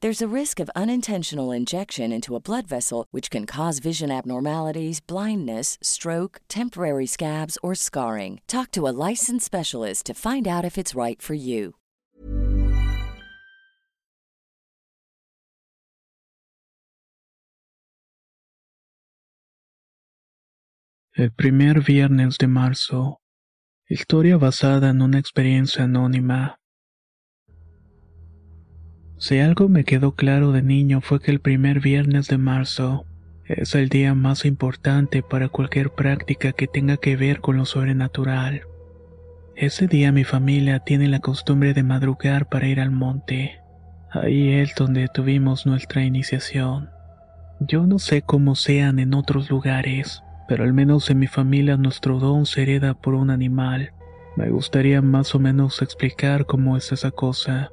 There's 0.00 0.22
a 0.22 0.28
risk 0.28 0.60
of 0.60 0.70
unintentional 0.76 1.50
injection 1.50 2.12
into 2.12 2.36
a 2.36 2.40
blood 2.40 2.68
vessel, 2.68 3.06
which 3.10 3.30
can 3.30 3.46
cause 3.46 3.80
vision 3.80 4.12
abnormalities, 4.12 5.00
blindness, 5.00 5.76
stroke, 5.82 6.40
temporary 6.48 7.06
scabs, 7.06 7.58
or 7.64 7.74
scarring. 7.74 8.40
Talk 8.46 8.70
to 8.72 8.86
a 8.86 8.94
licensed 9.10 9.44
specialist 9.44 10.06
to 10.06 10.14
find 10.14 10.46
out 10.46 10.64
if 10.64 10.78
it's 10.78 10.94
right 10.94 11.20
for 11.20 11.34
you. 11.34 11.74
El 21.16 21.30
primer 21.30 21.80
viernes 21.80 22.38
de 22.38 22.46
marzo. 22.46 23.18
Historia 23.88 24.38
basada 24.38 24.90
en 24.90 25.02
una 25.02 25.18
experiencia 25.18 25.82
anónima. 25.82 26.57
Si 29.18 29.40
algo 29.40 29.68
me 29.68 29.82
quedó 29.82 30.12
claro 30.12 30.52
de 30.52 30.62
niño 30.62 31.00
fue 31.00 31.20
que 31.20 31.32
el 31.32 31.40
primer 31.40 31.80
viernes 31.80 32.28
de 32.28 32.38
marzo 32.38 33.04
es 33.46 33.74
el 33.74 33.88
día 33.88 34.14
más 34.14 34.44
importante 34.44 35.22
para 35.22 35.48
cualquier 35.48 35.90
práctica 35.90 36.52
que 36.52 36.68
tenga 36.68 36.98
que 36.98 37.16
ver 37.16 37.40
con 37.40 37.56
lo 37.56 37.64
sobrenatural. 37.64 38.62
Ese 39.56 39.88
día 39.88 40.12
mi 40.12 40.22
familia 40.22 40.78
tiene 40.80 41.08
la 41.08 41.18
costumbre 41.18 41.74
de 41.74 41.82
madrugar 41.82 42.48
para 42.48 42.68
ir 42.68 42.78
al 42.78 42.92
monte. 42.92 43.58
Ahí 44.12 44.50
es 44.52 44.76
donde 44.76 45.08
tuvimos 45.08 45.66
nuestra 45.66 46.04
iniciación. 46.04 46.90
Yo 47.58 47.86
no 47.86 47.98
sé 47.98 48.22
cómo 48.22 48.54
sean 48.54 49.00
en 49.00 49.14
otros 49.14 49.50
lugares, 49.50 50.22
pero 50.46 50.62
al 50.62 50.72
menos 50.72 51.10
en 51.10 51.18
mi 51.18 51.26
familia 51.26 51.76
nuestro 51.76 52.20
don 52.20 52.46
se 52.46 52.62
hereda 52.62 52.94
por 52.94 53.14
un 53.14 53.30
animal. 53.30 53.90
Me 54.36 54.48
gustaría 54.48 55.02
más 55.02 55.34
o 55.34 55.40
menos 55.40 55.82
explicar 55.82 56.46
cómo 56.46 56.76
es 56.76 56.92
esa 56.92 57.10
cosa. 57.10 57.72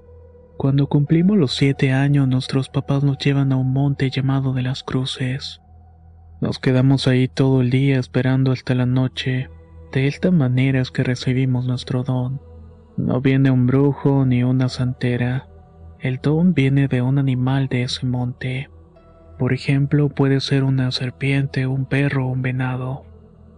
Cuando 0.57 0.87
cumplimos 0.87 1.37
los 1.37 1.53
siete 1.53 1.91
años, 1.91 2.27
nuestros 2.27 2.69
papás 2.69 3.03
nos 3.03 3.17
llevan 3.17 3.51
a 3.51 3.57
un 3.57 3.73
monte 3.73 4.09
llamado 4.09 4.53
de 4.53 4.61
las 4.61 4.83
Cruces. 4.83 5.61
Nos 6.39 6.59
quedamos 6.59 7.07
ahí 7.07 7.27
todo 7.27 7.61
el 7.61 7.69
día 7.69 7.99
esperando 7.99 8.51
hasta 8.51 8.73
la 8.73 8.85
noche. 8.85 9.49
De 9.91 10.07
esta 10.07 10.31
manera 10.31 10.81
es 10.81 10.91
que 10.91 11.03
recibimos 11.03 11.65
nuestro 11.65 12.03
don. 12.03 12.41
No 12.97 13.19
viene 13.19 13.51
un 13.51 13.67
brujo 13.67 14.25
ni 14.25 14.43
una 14.43 14.69
santera. 14.69 15.47
El 15.99 16.19
don 16.21 16.53
viene 16.53 16.87
de 16.87 17.01
un 17.01 17.17
animal 17.17 17.67
de 17.67 17.83
ese 17.83 18.05
monte. 18.05 18.69
Por 19.37 19.53
ejemplo, 19.53 20.07
puede 20.07 20.39
ser 20.39 20.63
una 20.63 20.91
serpiente, 20.91 21.67
un 21.67 21.85
perro 21.85 22.27
o 22.27 22.31
un 22.31 22.41
venado. 22.41 23.05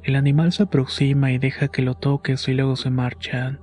El 0.01 0.15
animal 0.15 0.51
se 0.51 0.63
aproxima 0.63 1.31
y 1.31 1.37
deja 1.37 1.67
que 1.67 1.83
lo 1.83 1.93
toques 1.93 2.47
y 2.47 2.53
luego 2.53 2.75
se 2.75 2.89
marchan. 2.89 3.59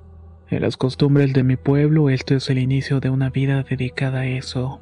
En 0.55 0.63
las 0.63 0.77
costumbres 0.77 1.33
de 1.33 1.43
mi 1.43 1.57
pueblo, 1.57 2.11
esto 2.11 2.37
es 2.37 2.49
el 2.49 2.61
inicio 2.61 3.01
de 3.01 3.11
una 3.11 3.29
vida 3.29 3.65
dedicada 3.65 4.21
a 4.21 4.27
eso. 4.27 4.81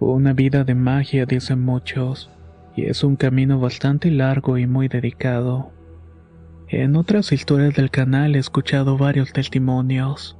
Una 0.00 0.32
vida 0.32 0.64
de 0.64 0.74
magia, 0.74 1.24
dicen 1.24 1.60
muchos, 1.60 2.32
y 2.74 2.86
es 2.86 3.04
un 3.04 3.14
camino 3.14 3.60
bastante 3.60 4.10
largo 4.10 4.58
y 4.58 4.66
muy 4.66 4.88
dedicado. 4.88 5.70
En 6.66 6.96
otras 6.96 7.30
historias 7.30 7.76
del 7.76 7.92
canal 7.92 8.34
he 8.34 8.40
escuchado 8.40 8.98
varios 8.98 9.32
testimonios. 9.32 10.36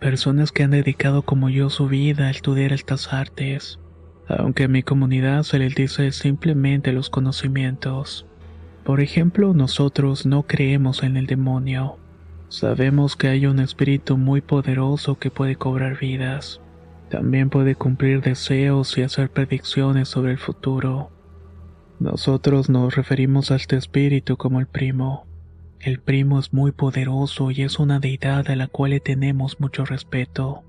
Personas 0.00 0.52
que 0.52 0.64
han 0.64 0.72
dedicado 0.72 1.22
como 1.22 1.48
yo 1.48 1.70
su 1.70 1.88
vida 1.88 2.26
a 2.26 2.30
estudiar 2.30 2.74
estas 2.74 3.14
artes, 3.14 3.78
aunque 4.28 4.64
en 4.64 4.72
mi 4.72 4.82
comunidad 4.82 5.44
se 5.44 5.58
les 5.58 5.74
dice 5.74 6.12
simplemente 6.12 6.92
los 6.92 7.08
conocimientos. 7.08 8.26
Por 8.84 9.00
ejemplo, 9.00 9.54
nosotros 9.54 10.26
no 10.26 10.42
creemos 10.42 11.04
en 11.04 11.16
el 11.16 11.24
demonio. 11.24 11.96
Sabemos 12.50 13.14
que 13.14 13.28
hay 13.28 13.46
un 13.46 13.60
espíritu 13.60 14.16
muy 14.18 14.40
poderoso 14.40 15.20
que 15.20 15.30
puede 15.30 15.54
cobrar 15.54 15.96
vidas. 15.96 16.60
También 17.08 17.48
puede 17.48 17.76
cumplir 17.76 18.22
deseos 18.22 18.98
y 18.98 19.02
hacer 19.02 19.30
predicciones 19.30 20.08
sobre 20.08 20.32
el 20.32 20.38
futuro. 20.38 21.12
Nosotros 22.00 22.68
nos 22.68 22.96
referimos 22.96 23.52
a 23.52 23.56
este 23.56 23.76
espíritu 23.76 24.36
como 24.36 24.58
el 24.58 24.66
primo. 24.66 25.28
El 25.78 26.00
primo 26.00 26.40
es 26.40 26.52
muy 26.52 26.72
poderoso 26.72 27.52
y 27.52 27.62
es 27.62 27.78
una 27.78 28.00
deidad 28.00 28.50
a 28.50 28.56
la 28.56 28.66
cual 28.66 28.90
le 28.90 29.00
tenemos 29.00 29.60
mucho 29.60 29.84
respeto. 29.84 30.64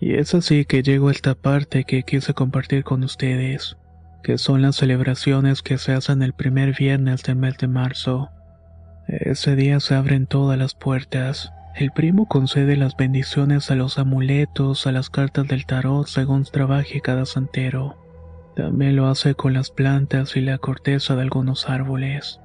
Y 0.00 0.14
es 0.14 0.34
así 0.34 0.64
que 0.64 0.82
llego 0.82 1.08
a 1.08 1.12
esta 1.12 1.34
parte 1.34 1.84
que 1.84 2.02
quise 2.02 2.32
compartir 2.32 2.82
con 2.82 3.04
ustedes, 3.04 3.76
que 4.22 4.38
son 4.38 4.62
las 4.62 4.76
celebraciones 4.76 5.60
que 5.60 5.76
se 5.76 5.92
hacen 5.92 6.22
el 6.22 6.32
primer 6.32 6.74
viernes 6.74 7.22
del 7.24 7.36
mes 7.36 7.58
de 7.58 7.68
marzo. 7.68 8.30
Ese 9.12 9.56
día 9.56 9.80
se 9.80 9.96
abren 9.96 10.28
todas 10.28 10.56
las 10.56 10.74
puertas. 10.74 11.52
El 11.74 11.90
primo 11.90 12.26
concede 12.26 12.76
las 12.76 12.96
bendiciones 12.96 13.68
a 13.72 13.74
los 13.74 13.98
amuletos, 13.98 14.86
a 14.86 14.92
las 14.92 15.10
cartas 15.10 15.48
del 15.48 15.66
tarot 15.66 16.06
según 16.06 16.44
trabaje 16.44 17.00
cada 17.00 17.26
santero. 17.26 17.96
También 18.54 18.94
lo 18.94 19.08
hace 19.08 19.34
con 19.34 19.52
las 19.52 19.72
plantas 19.72 20.36
y 20.36 20.42
la 20.42 20.58
corteza 20.58 21.16
de 21.16 21.22
algunos 21.22 21.68
árboles. 21.68 22.38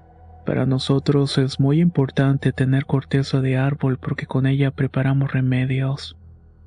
Para 0.43 0.65
nosotros 0.65 1.37
es 1.37 1.59
muy 1.59 1.79
importante 1.79 2.51
tener 2.51 2.87
corteza 2.87 3.41
de 3.41 3.57
árbol 3.57 3.99
porque 3.99 4.25
con 4.25 4.47
ella 4.47 4.71
preparamos 4.71 5.33
remedios. 5.33 6.17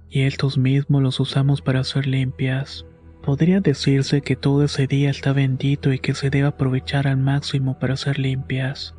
Y 0.09 0.23
estos 0.23 0.59
mismos 0.59 1.03
los 1.03 1.19
usamos 1.19 1.61
para 1.61 1.81
hacer 1.81 2.07
limpias. 2.07 2.87
Podría 3.25 3.61
decirse 3.61 4.21
que 4.21 4.37
todo 4.37 4.63
ese 4.63 4.87
día 4.87 5.11
está 5.11 5.33
bendito 5.33 5.93
y 5.93 5.99
que 5.99 6.15
se 6.15 6.31
debe 6.31 6.47
aprovechar 6.47 7.09
al 7.09 7.17
máximo 7.17 7.81
para 7.81 7.95
hacer 7.95 8.21
limpias. 8.21 8.95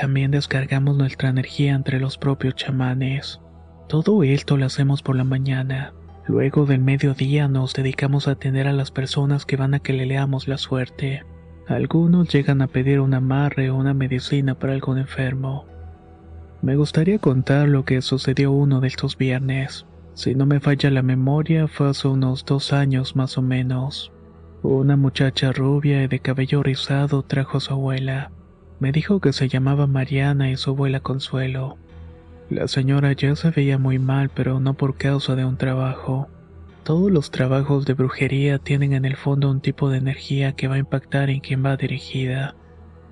También 0.00 0.30
descargamos 0.30 0.96
nuestra 0.96 1.28
energía 1.28 1.74
entre 1.74 1.98
los 1.98 2.18
propios 2.18 2.54
chamanes. 2.54 3.40
Todo 3.88 4.22
esto 4.22 4.56
lo 4.56 4.66
hacemos 4.66 5.02
por 5.02 5.16
la 5.16 5.24
mañana. 5.24 5.92
Luego 6.28 6.66
del 6.66 6.80
mediodía 6.80 7.48
nos 7.48 7.74
dedicamos 7.74 8.28
a 8.28 8.32
atender 8.32 8.68
a 8.68 8.72
las 8.72 8.92
personas 8.92 9.44
que 9.44 9.56
van 9.56 9.74
a 9.74 9.80
que 9.80 9.92
le 9.92 10.06
leamos 10.06 10.46
la 10.46 10.56
suerte. 10.56 11.24
Algunos 11.66 12.28
llegan 12.32 12.62
a 12.62 12.68
pedir 12.68 13.00
un 13.00 13.12
amarre 13.12 13.70
o 13.70 13.76
una 13.76 13.92
medicina 13.92 14.54
para 14.54 14.72
algún 14.72 14.98
enfermo. 14.98 15.66
Me 16.62 16.76
gustaría 16.76 17.18
contar 17.18 17.68
lo 17.68 17.84
que 17.84 18.00
sucedió 18.00 18.52
uno 18.52 18.80
de 18.80 18.86
estos 18.86 19.18
viernes. 19.18 19.84
Si 20.14 20.36
no 20.36 20.46
me 20.46 20.60
falla 20.60 20.90
la 20.90 21.02
memoria, 21.02 21.66
fue 21.66 21.88
hace 21.88 22.06
unos 22.06 22.44
dos 22.44 22.72
años 22.72 23.16
más 23.16 23.36
o 23.36 23.42
menos. 23.42 24.12
Una 24.62 24.96
muchacha 24.96 25.50
rubia 25.50 26.04
y 26.04 26.06
de 26.06 26.20
cabello 26.20 26.62
rizado 26.62 27.22
trajo 27.24 27.58
a 27.58 27.60
su 27.60 27.72
abuela. 27.72 28.30
Me 28.80 28.92
dijo 28.92 29.20
que 29.20 29.32
se 29.32 29.48
llamaba 29.48 29.88
Mariana 29.88 30.50
y 30.50 30.56
su 30.56 30.70
abuela 30.70 31.00
Consuelo. 31.00 31.78
La 32.48 32.68
señora 32.68 33.12
ya 33.12 33.34
se 33.34 33.50
veía 33.50 33.76
muy 33.76 33.98
mal, 33.98 34.30
pero 34.30 34.60
no 34.60 34.74
por 34.74 34.96
causa 34.96 35.34
de 35.34 35.44
un 35.44 35.56
trabajo. 35.56 36.28
Todos 36.84 37.10
los 37.10 37.30
trabajos 37.32 37.84
de 37.86 37.94
brujería 37.94 38.58
tienen 38.58 38.92
en 38.92 39.04
el 39.04 39.16
fondo 39.16 39.50
un 39.50 39.60
tipo 39.60 39.90
de 39.90 39.98
energía 39.98 40.52
que 40.52 40.68
va 40.68 40.76
a 40.76 40.78
impactar 40.78 41.28
en 41.28 41.40
quien 41.40 41.64
va 41.64 41.76
dirigida. 41.76 42.54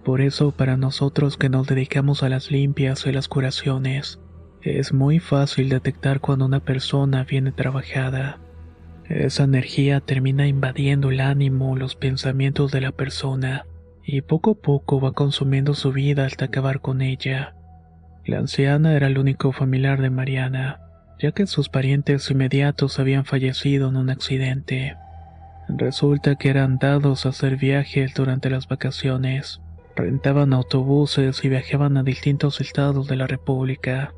Por 0.04 0.20
eso, 0.20 0.52
para 0.52 0.76
nosotros 0.76 1.36
que 1.36 1.48
nos 1.48 1.66
dedicamos 1.66 2.22
a 2.22 2.28
las 2.28 2.50
limpias 2.52 3.04
y 3.04 3.12
las 3.12 3.26
curaciones, 3.26 4.20
es 4.62 4.92
muy 4.92 5.18
fácil 5.18 5.68
detectar 5.68 6.20
cuando 6.20 6.46
una 6.46 6.60
persona 6.60 7.24
viene 7.24 7.50
trabajada. 7.50 8.38
Esa 9.08 9.44
energía 9.44 10.00
termina 10.00 10.46
invadiendo 10.46 11.10
el 11.10 11.20
ánimo, 11.20 11.76
los 11.76 11.96
pensamientos 11.96 12.70
de 12.70 12.80
la 12.80 12.92
persona 12.92 13.66
y 14.06 14.20
poco 14.20 14.52
a 14.52 14.54
poco 14.54 15.00
va 15.00 15.12
consumiendo 15.12 15.74
su 15.74 15.92
vida 15.92 16.26
hasta 16.26 16.44
acabar 16.44 16.80
con 16.80 17.02
ella. 17.02 17.56
La 18.24 18.38
anciana 18.38 18.94
era 18.94 19.08
el 19.08 19.18
único 19.18 19.50
familiar 19.52 20.00
de 20.00 20.10
Mariana, 20.10 20.80
ya 21.18 21.32
que 21.32 21.46
sus 21.46 21.68
parientes 21.68 22.30
inmediatos 22.30 23.00
habían 23.00 23.24
fallecido 23.24 23.88
en 23.88 23.96
un 23.96 24.10
accidente. 24.10 24.96
Resulta 25.68 26.36
que 26.36 26.50
eran 26.50 26.78
dados 26.78 27.26
a 27.26 27.30
hacer 27.30 27.56
viajes 27.56 28.14
durante 28.14 28.48
las 28.48 28.68
vacaciones, 28.68 29.60
rentaban 29.96 30.52
autobuses 30.52 31.44
y 31.44 31.48
viajaban 31.48 31.96
a 31.96 32.04
distintos 32.04 32.60
estados 32.60 33.08
de 33.08 33.16
la 33.16 33.26
República. 33.26 34.14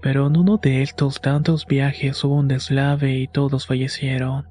Pero 0.00 0.28
en 0.28 0.36
uno 0.38 0.56
de 0.56 0.80
estos 0.80 1.20
tantos 1.20 1.66
viajes 1.66 2.24
hubo 2.24 2.36
un 2.36 2.48
deslave 2.48 3.18
y 3.18 3.28
todos 3.28 3.66
fallecieron. 3.66 4.46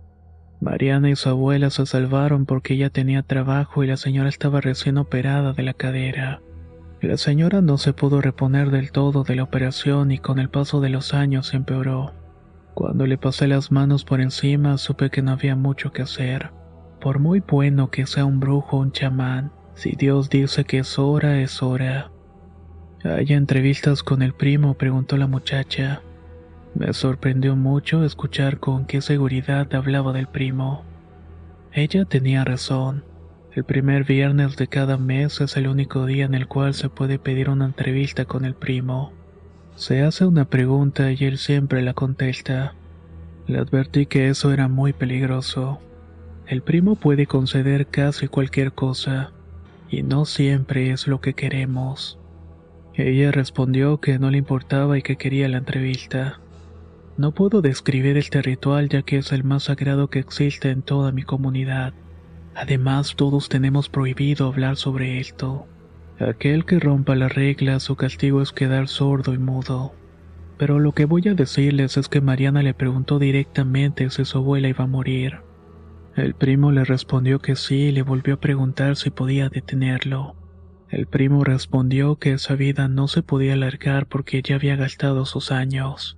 Mariana 0.60 1.10
y 1.10 1.16
su 1.16 1.30
abuela 1.30 1.70
se 1.70 1.86
salvaron 1.86 2.46
porque 2.46 2.74
ella 2.74 2.90
tenía 2.90 3.24
trabajo 3.24 3.84
y 3.84 3.88
la 3.88 3.98
señora 3.98 4.30
estaba 4.30 4.60
recién 4.62 4.98
operada 4.98 5.54
de 5.54 5.64
la 5.64 5.74
cadera. 5.74 6.42
La 7.02 7.18
señora 7.18 7.62
no 7.62 7.78
se 7.78 7.94
pudo 7.94 8.22
reponer 8.22 8.72
del 8.72 8.92
todo 8.92 9.24
de 9.24 9.36
la 9.36 9.44
operación 9.44 10.12
y 10.12 10.18
con 10.18 10.40
el 10.40 10.50
paso 10.50 10.82
de 10.82 10.90
los 10.90 11.14
años 11.14 11.54
empeoró. 11.54 12.14
Cuando 12.74 13.06
le 13.06 13.18
pasé 13.18 13.48
las 13.48 13.72
manos 13.72 14.04
por 14.04 14.20
encima 14.20 14.78
supe 14.78 15.12
que 15.12 15.22
no 15.22 15.32
había 15.32 15.56
mucho 15.56 15.92
que 15.92 16.02
hacer. 16.02 16.52
Por 17.00 17.20
muy 17.20 17.40
bueno 17.40 17.92
que 17.92 18.08
sea 18.08 18.26
un 18.26 18.40
brujo 18.40 18.78
o 18.78 18.80
un 18.80 18.92
chamán, 18.92 19.52
si 19.76 19.92
Dios 19.92 20.30
dice 20.32 20.66
que 20.66 20.80
es 20.80 20.98
hora, 20.98 21.40
es 21.40 21.62
hora. 21.62 22.12
¿Hay 23.04 23.34
entrevistas 23.34 24.02
con 24.02 24.24
el 24.24 24.34
primo? 24.34 24.74
preguntó 24.74 25.18
la 25.18 25.28
muchacha. 25.28 26.02
Me 26.78 26.94
sorprendió 26.94 27.56
mucho 27.56 28.04
escuchar 28.04 28.60
con 28.60 28.86
qué 28.86 29.02
seguridad 29.02 29.74
hablaba 29.74 30.14
del 30.14 30.28
primo. 30.28 30.84
Ella 31.74 32.06
tenía 32.06 32.44
razón. 32.44 33.04
El 33.52 33.64
primer 33.64 34.04
viernes 34.04 34.58
de 34.58 34.68
cada 34.68 35.00
mes 35.00 35.42
es 35.42 35.58
el 35.58 35.68
único 35.68 36.06
día 36.06 36.26
en 36.26 36.36
el 36.36 36.48
cual 36.48 36.76
se 36.76 36.90
puede 36.90 37.18
pedir 37.18 37.50
una 37.50 37.66
entrevista 37.66 38.26
con 38.26 38.46
el 38.46 38.54
primo. 38.54 39.12
Se 39.76 40.04
hace 40.04 40.28
una 40.28 40.46
pregunta 40.46 41.12
y 41.12 41.18
él 41.26 41.40
siempre 41.40 41.82
la 41.82 41.96
contesta. 41.96 42.76
Le 43.48 43.58
advertí 43.58 44.06
que 44.06 44.30
eso 44.30 44.54
era 44.54 44.68
muy 44.68 44.94
peligroso. 44.94 45.80
El 46.46 46.62
primo 46.62 46.96
puede 46.96 47.26
conceder 47.26 47.88
casi 47.88 48.28
cualquier 48.28 48.72
cosa, 48.74 49.32
y 49.90 50.04
no 50.04 50.26
siempre 50.26 50.92
es 50.92 51.08
lo 51.08 51.22
que 51.22 51.34
queremos. 51.34 52.20
Ella 52.94 53.32
respondió 53.32 54.00
que 54.00 54.20
no 54.20 54.30
le 54.30 54.38
importaba 54.38 54.96
y 55.00 55.02
que 55.02 55.16
quería 55.16 55.48
la 55.48 55.58
entrevista. 55.58 56.40
No 57.18 57.32
puedo 57.32 57.64
describir 57.64 58.16
este 58.18 58.44
ritual 58.44 58.90
ya 58.90 59.02
que 59.02 59.18
es 59.18 59.32
el 59.32 59.44
más 59.44 59.64
sagrado 59.64 60.10
que 60.10 60.20
existe 60.20 60.70
en 60.70 60.84
toda 60.84 61.12
mi 61.12 61.24
comunidad. 61.24 61.94
Además, 62.54 63.16
todos 63.16 63.50
tenemos 63.50 63.90
prohibido 63.90 64.48
hablar 64.48 64.78
sobre 64.78 65.20
esto. 65.20 65.68
Aquel 66.20 66.66
que 66.66 66.80
rompa 66.80 67.16
las 67.16 67.34
reglas, 67.34 67.84
su 67.84 67.96
castigo 67.96 68.42
es 68.42 68.52
quedar 68.52 68.88
sordo 68.88 69.34
y 69.34 69.40
mudo. 69.40 69.94
Pero 70.60 70.80
lo 70.80 70.92
que 70.92 71.06
voy 71.06 71.28
a 71.28 71.34
decirles 71.34 71.98
es 71.98 72.08
que 72.08 72.22
Mariana 72.22 72.62
le 72.62 72.76
preguntó 72.76 73.18
directamente 73.18 74.10
si 74.12 74.24
su 74.24 74.38
abuela 74.38 74.70
iba 74.70 74.84
a 74.84 74.88
morir. 74.88 75.42
El 76.16 76.36
primo 76.36 76.72
le 76.72 76.84
respondió 76.84 77.40
que 77.40 77.56
sí 77.56 77.76
y 77.76 77.92
le 77.92 78.02
volvió 78.02 78.36
a 78.36 78.40
preguntar 78.40 78.96
si 78.96 79.10
podía 79.10 79.50
detenerlo. 79.50 80.36
El 80.90 81.06
primo 81.06 81.44
respondió 81.44 82.16
que 82.18 82.34
esa 82.34 82.56
vida 82.56 82.88
no 82.88 83.08
se 83.08 83.22
podía 83.22 83.54
alargar 83.54 84.08
porque 84.08 84.42
ya 84.42 84.56
había 84.56 84.76
gastado 84.76 85.26
sus 85.26 85.52
años. 85.52 86.17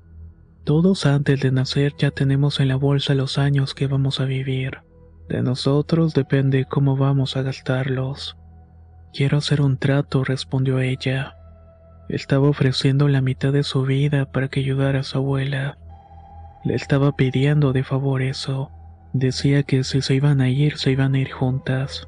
Todos 0.69 1.07
antes 1.07 1.39
de 1.39 1.51
nacer 1.51 1.95
ya 1.97 2.11
tenemos 2.11 2.59
en 2.59 2.67
la 2.67 2.75
bolsa 2.75 3.15
los 3.15 3.39
años 3.39 3.73
que 3.73 3.87
vamos 3.87 4.19
a 4.19 4.25
vivir. 4.25 4.81
De 5.27 5.41
nosotros 5.41 6.13
depende 6.13 6.65
cómo 6.65 6.95
vamos 6.95 7.35
a 7.35 7.41
gastarlos. 7.41 8.37
Quiero 9.11 9.39
hacer 9.39 9.61
un 9.61 9.79
trato, 9.79 10.23
respondió 10.23 10.79
ella. 10.79 11.35
Estaba 12.07 12.47
ofreciendo 12.47 13.07
la 13.07 13.21
mitad 13.21 13.51
de 13.51 13.63
su 13.63 13.81
vida 13.81 14.31
para 14.31 14.47
que 14.47 14.59
ayudara 14.59 14.99
a 14.99 15.03
su 15.03 15.17
abuela. 15.17 15.79
Le 16.63 16.75
estaba 16.75 17.15
pidiendo 17.15 17.73
de 17.73 17.83
favor 17.83 18.21
eso. 18.21 18.69
Decía 19.11 19.63
que 19.63 19.83
si 19.83 20.03
se 20.03 20.13
iban 20.13 20.39
a 20.39 20.49
ir, 20.49 20.77
se 20.77 20.91
iban 20.91 21.15
a 21.15 21.19
ir 21.19 21.31
juntas. 21.31 22.07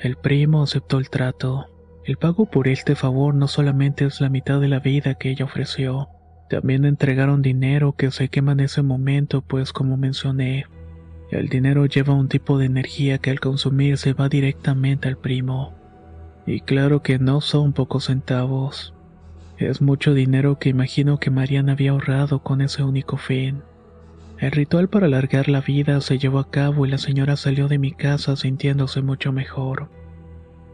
El 0.00 0.14
primo 0.14 0.62
aceptó 0.62 0.98
el 0.98 1.10
trato. 1.10 1.66
El 2.04 2.18
pago 2.18 2.46
por 2.46 2.68
este 2.68 2.94
favor 2.94 3.34
no 3.34 3.48
solamente 3.48 4.04
es 4.04 4.20
la 4.20 4.28
mitad 4.28 4.60
de 4.60 4.68
la 4.68 4.78
vida 4.78 5.16
que 5.16 5.30
ella 5.30 5.46
ofreció, 5.46 6.13
también 6.48 6.84
entregaron 6.84 7.42
dinero 7.42 7.94
que 7.96 8.10
se 8.10 8.28
quema 8.28 8.52
en 8.52 8.60
ese 8.60 8.82
momento, 8.82 9.42
pues 9.42 9.72
como 9.72 9.96
mencioné, 9.96 10.66
el 11.30 11.48
dinero 11.48 11.86
lleva 11.86 12.14
un 12.14 12.28
tipo 12.28 12.58
de 12.58 12.66
energía 12.66 13.18
que 13.18 13.30
al 13.30 13.40
consumirse 13.40 14.12
va 14.12 14.28
directamente 14.28 15.08
al 15.08 15.16
primo. 15.16 15.74
Y 16.46 16.60
claro 16.60 17.02
que 17.02 17.18
no 17.18 17.40
son 17.40 17.72
pocos 17.72 18.04
centavos. 18.04 18.94
Es 19.58 19.80
mucho 19.80 20.14
dinero 20.14 20.58
que 20.58 20.68
imagino 20.68 21.18
que 21.18 21.30
Mariana 21.30 21.72
había 21.72 21.92
ahorrado 21.92 22.42
con 22.42 22.60
ese 22.60 22.82
único 22.82 23.16
fin. 23.16 23.62
El 24.38 24.50
ritual 24.50 24.88
para 24.88 25.06
alargar 25.06 25.48
la 25.48 25.60
vida 25.60 26.00
se 26.00 26.18
llevó 26.18 26.38
a 26.38 26.50
cabo 26.50 26.86
y 26.86 26.90
la 26.90 26.98
señora 26.98 27.36
salió 27.36 27.66
de 27.68 27.78
mi 27.78 27.92
casa 27.92 28.36
sintiéndose 28.36 29.00
mucho 29.00 29.32
mejor. 29.32 29.88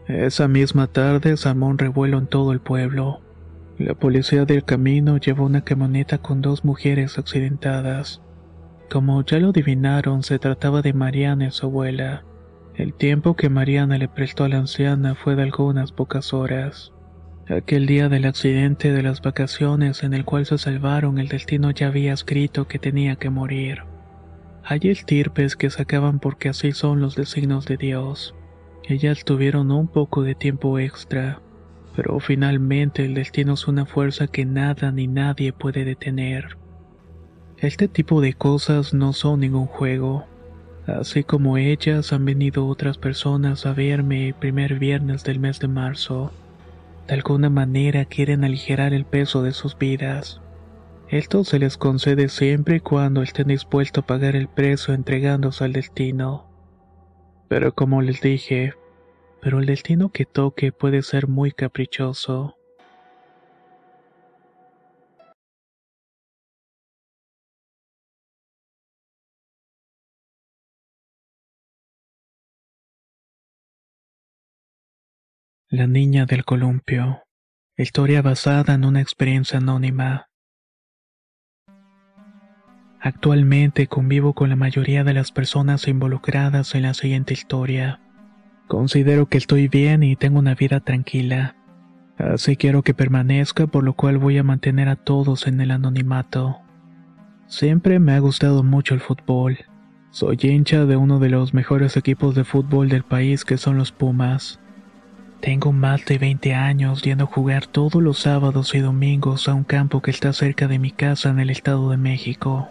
Esa 0.07 0.47
misma 0.47 0.87
tarde 0.87 1.37
se 1.37 1.47
armó 1.47 1.67
un 1.67 1.77
revuelo 1.77 2.17
en 2.17 2.27
todo 2.27 2.51
el 2.51 2.59
pueblo. 2.59 3.21
La 3.83 3.95
policía 3.95 4.45
del 4.45 4.63
camino 4.63 5.17
llevó 5.17 5.43
una 5.45 5.63
camioneta 5.63 6.19
con 6.19 6.39
dos 6.43 6.63
mujeres 6.63 7.17
accidentadas. 7.17 8.21
Como 8.91 9.25
ya 9.25 9.39
lo 9.39 9.49
adivinaron, 9.49 10.21
se 10.21 10.37
trataba 10.37 10.83
de 10.83 10.93
Mariana 10.93 11.47
y 11.47 11.51
su 11.51 11.65
abuela. 11.65 12.23
El 12.75 12.93
tiempo 12.93 13.35
que 13.35 13.49
Mariana 13.49 13.97
le 13.97 14.07
prestó 14.07 14.43
a 14.43 14.49
la 14.49 14.59
anciana 14.59 15.15
fue 15.15 15.35
de 15.35 15.41
algunas 15.41 15.91
pocas 15.91 16.31
horas. 16.31 16.93
Aquel 17.49 17.87
día 17.87 18.07
del 18.07 18.25
accidente 18.25 18.91
de 18.91 19.01
las 19.01 19.19
vacaciones 19.19 20.03
en 20.03 20.13
el 20.13 20.25
cual 20.25 20.45
se 20.45 20.59
salvaron, 20.59 21.17
el 21.17 21.27
destino 21.27 21.71
ya 21.71 21.87
había 21.87 22.13
escrito 22.13 22.67
que 22.67 22.77
tenía 22.77 23.15
que 23.15 23.31
morir. 23.31 23.79
Hay 24.63 24.81
estirpes 24.83 25.55
que 25.55 25.71
sacaban 25.71 26.19
porque 26.19 26.49
así 26.49 26.71
son 26.71 27.01
los 27.01 27.15
designos 27.15 27.65
de 27.65 27.77
Dios. 27.77 28.35
Ellas 28.87 29.25
tuvieron 29.25 29.71
un 29.71 29.87
poco 29.87 30.21
de 30.21 30.35
tiempo 30.35 30.77
extra, 30.77 31.41
pero 31.95 32.19
finalmente 32.19 33.05
el 33.05 33.13
destino 33.13 33.53
es 33.53 33.67
una 33.67 33.85
fuerza 33.85 34.27
que 34.27 34.45
nada 34.45 34.91
ni 34.91 35.07
nadie 35.07 35.53
puede 35.53 35.85
detener. 35.85 36.57
Este 37.57 37.87
tipo 37.87 38.21
de 38.21 38.33
cosas 38.33 38.93
no 38.93 39.13
son 39.13 39.41
ningún 39.41 39.67
juego. 39.67 40.25
Así 40.87 41.23
como 41.23 41.57
ellas 41.57 42.11
han 42.11 42.25
venido 42.25 42.65
otras 42.65 42.97
personas 42.97 43.65
a 43.65 43.73
verme 43.73 44.29
el 44.29 44.33
primer 44.33 44.79
viernes 44.79 45.23
del 45.23 45.39
mes 45.39 45.59
de 45.59 45.67
marzo. 45.67 46.31
De 47.07 47.13
alguna 47.13 47.49
manera 47.49 48.05
quieren 48.05 48.43
aligerar 48.43 48.93
el 48.93 49.05
peso 49.05 49.43
de 49.43 49.51
sus 49.51 49.77
vidas. 49.77 50.41
Esto 51.09 51.43
se 51.43 51.59
les 51.59 51.77
concede 51.77 52.29
siempre 52.29 52.77
y 52.77 52.79
cuando 52.79 53.21
estén 53.21 53.49
dispuestos 53.49 54.03
a 54.03 54.07
pagar 54.07 54.35
el 54.35 54.47
precio 54.47 54.93
entregándose 54.93 55.63
al 55.65 55.73
destino. 55.73 56.47
Pero 57.47 57.75
como 57.75 58.01
les 58.01 58.21
dije, 58.21 58.73
pero 59.41 59.59
el 59.59 59.65
destino 59.65 60.11
que 60.11 60.25
toque 60.25 60.71
puede 60.71 61.01
ser 61.01 61.27
muy 61.27 61.51
caprichoso. 61.51 62.55
La 75.69 75.87
niña 75.87 76.25
del 76.25 76.43
columpio. 76.43 77.23
Historia 77.77 78.21
basada 78.21 78.73
en 78.73 78.83
una 78.83 79.01
experiencia 79.01 79.57
anónima. 79.57 80.27
Actualmente 82.99 83.87
convivo 83.87 84.33
con 84.33 84.49
la 84.49 84.57
mayoría 84.57 85.03
de 85.05 85.13
las 85.13 85.31
personas 85.31 85.87
involucradas 85.87 86.75
en 86.75 86.83
la 86.83 86.93
siguiente 86.93 87.33
historia. 87.33 88.01
Considero 88.71 89.25
que 89.25 89.37
estoy 89.37 89.67
bien 89.67 90.01
y 90.01 90.15
tengo 90.15 90.39
una 90.39 90.55
vida 90.55 90.79
tranquila. 90.79 91.57
Así 92.17 92.55
quiero 92.55 92.83
que 92.83 92.93
permanezca, 92.93 93.67
por 93.67 93.83
lo 93.83 93.95
cual 93.95 94.17
voy 94.17 94.37
a 94.37 94.43
mantener 94.43 94.87
a 94.87 94.95
todos 94.95 95.45
en 95.45 95.59
el 95.59 95.71
anonimato. 95.71 96.61
Siempre 97.47 97.99
me 97.99 98.13
ha 98.13 98.19
gustado 98.19 98.63
mucho 98.63 98.93
el 98.93 99.01
fútbol. 99.01 99.57
Soy 100.11 100.37
hincha 100.41 100.85
de 100.85 100.95
uno 100.95 101.19
de 101.19 101.27
los 101.27 101.53
mejores 101.53 101.97
equipos 101.97 102.33
de 102.33 102.45
fútbol 102.45 102.87
del 102.87 103.03
país 103.03 103.43
que 103.43 103.57
son 103.57 103.77
los 103.77 103.91
Pumas. 103.91 104.61
Tengo 105.41 105.73
más 105.73 106.05
de 106.05 106.17
20 106.17 106.53
años 106.55 107.01
yendo 107.01 107.25
a 107.25 107.27
jugar 107.27 107.67
todos 107.67 108.01
los 108.01 108.19
sábados 108.19 108.73
y 108.73 108.79
domingos 108.79 109.49
a 109.49 109.53
un 109.53 109.65
campo 109.65 110.01
que 110.01 110.11
está 110.11 110.31
cerca 110.31 110.69
de 110.69 110.79
mi 110.79 110.91
casa 110.91 111.29
en 111.29 111.39
el 111.39 111.49
Estado 111.49 111.89
de 111.89 111.97
México. 111.97 112.69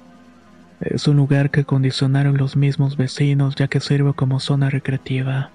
Es 0.80 1.06
un 1.06 1.16
lugar 1.16 1.50
que 1.50 1.60
acondicionaron 1.60 2.38
los 2.38 2.56
mismos 2.56 2.96
vecinos 2.96 3.54
ya 3.54 3.68
que 3.68 3.80
sirve 3.80 4.14
como 4.14 4.40
zona 4.40 4.70
recreativa. 4.70 5.50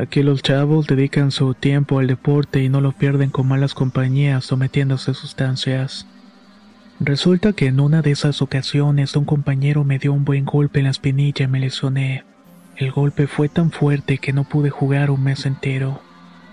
Aquí 0.00 0.22
los 0.22 0.42
chavos 0.42 0.86
dedican 0.86 1.30
su 1.30 1.52
tiempo 1.52 1.98
al 1.98 2.06
deporte 2.06 2.62
y 2.62 2.70
no 2.70 2.80
lo 2.80 2.92
pierden 2.92 3.28
con 3.28 3.46
malas 3.46 3.74
compañías 3.74 4.46
sometiéndose 4.46 5.10
a 5.10 5.14
sustancias. 5.14 6.06
Resulta 7.00 7.52
que 7.52 7.66
en 7.66 7.80
una 7.80 8.00
de 8.00 8.10
esas 8.12 8.40
ocasiones 8.40 9.14
un 9.14 9.26
compañero 9.26 9.84
me 9.84 9.98
dio 9.98 10.14
un 10.14 10.24
buen 10.24 10.46
golpe 10.46 10.78
en 10.78 10.84
la 10.84 10.90
espinilla 10.90 11.44
y 11.44 11.48
me 11.48 11.60
lesioné. 11.60 12.24
El 12.78 12.92
golpe 12.92 13.26
fue 13.26 13.50
tan 13.50 13.72
fuerte 13.72 14.16
que 14.16 14.32
no 14.32 14.44
pude 14.44 14.70
jugar 14.70 15.10
un 15.10 15.22
mes 15.22 15.44
entero. 15.44 16.00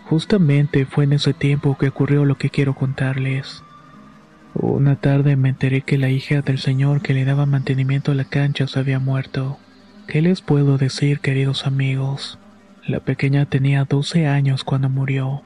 Justamente 0.09 0.85
fue 0.85 1.05
en 1.05 1.13
ese 1.13 1.33
tiempo 1.33 1.77
que 1.77 1.87
ocurrió 1.87 2.25
lo 2.25 2.37
que 2.37 2.49
quiero 2.49 2.75
contarles. 2.75 3.63
Una 4.55 4.97
tarde 4.97 5.37
me 5.37 5.47
enteré 5.47 5.83
que 5.83 5.97
la 5.97 6.09
hija 6.09 6.41
del 6.41 6.57
señor 6.57 7.01
que 7.01 7.13
le 7.13 7.23
daba 7.23 7.45
mantenimiento 7.45 8.11
a 8.11 8.15
la 8.15 8.25
cancha 8.25 8.67
se 8.67 8.77
había 8.77 8.99
muerto. 8.99 9.57
¿Qué 10.05 10.21
les 10.21 10.41
puedo 10.41 10.77
decir, 10.77 11.21
queridos 11.21 11.65
amigos? 11.65 12.37
La 12.87 13.01
pequeña 13.01 13.45
tenía 13.45 13.83
12 13.83 14.27
años 14.27 14.63
cuando 14.63 14.87
murió. 14.87 15.41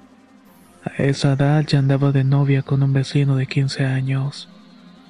A 0.86 1.02
esa 1.02 1.34
edad 1.34 1.66
ya 1.66 1.80
andaba 1.80 2.12
de 2.12 2.24
novia 2.24 2.62
con 2.62 2.84
un 2.84 2.94
vecino 2.94 3.36
de 3.36 3.48
15 3.48 3.84
años, 3.84 4.48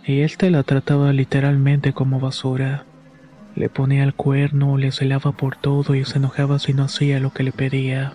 y 0.06 0.22
éste 0.22 0.50
la 0.50 0.64
trataba 0.64 1.12
literalmente 1.12 1.92
como 1.92 2.22
basura. 2.22 2.86
Le 3.54 3.68
ponía 3.68 4.06
el 4.06 4.14
cuerno, 4.14 4.78
le 4.78 4.94
celaba 4.94 5.34
por 5.34 5.58
todo 5.58 5.94
y 5.94 6.06
se 6.06 6.20
enojaba 6.20 6.58
si 6.58 6.74
no 6.74 6.84
hacía 6.84 7.20
lo 7.20 7.34
que 7.34 7.44
le 7.44 7.52
pedía. 7.52 8.14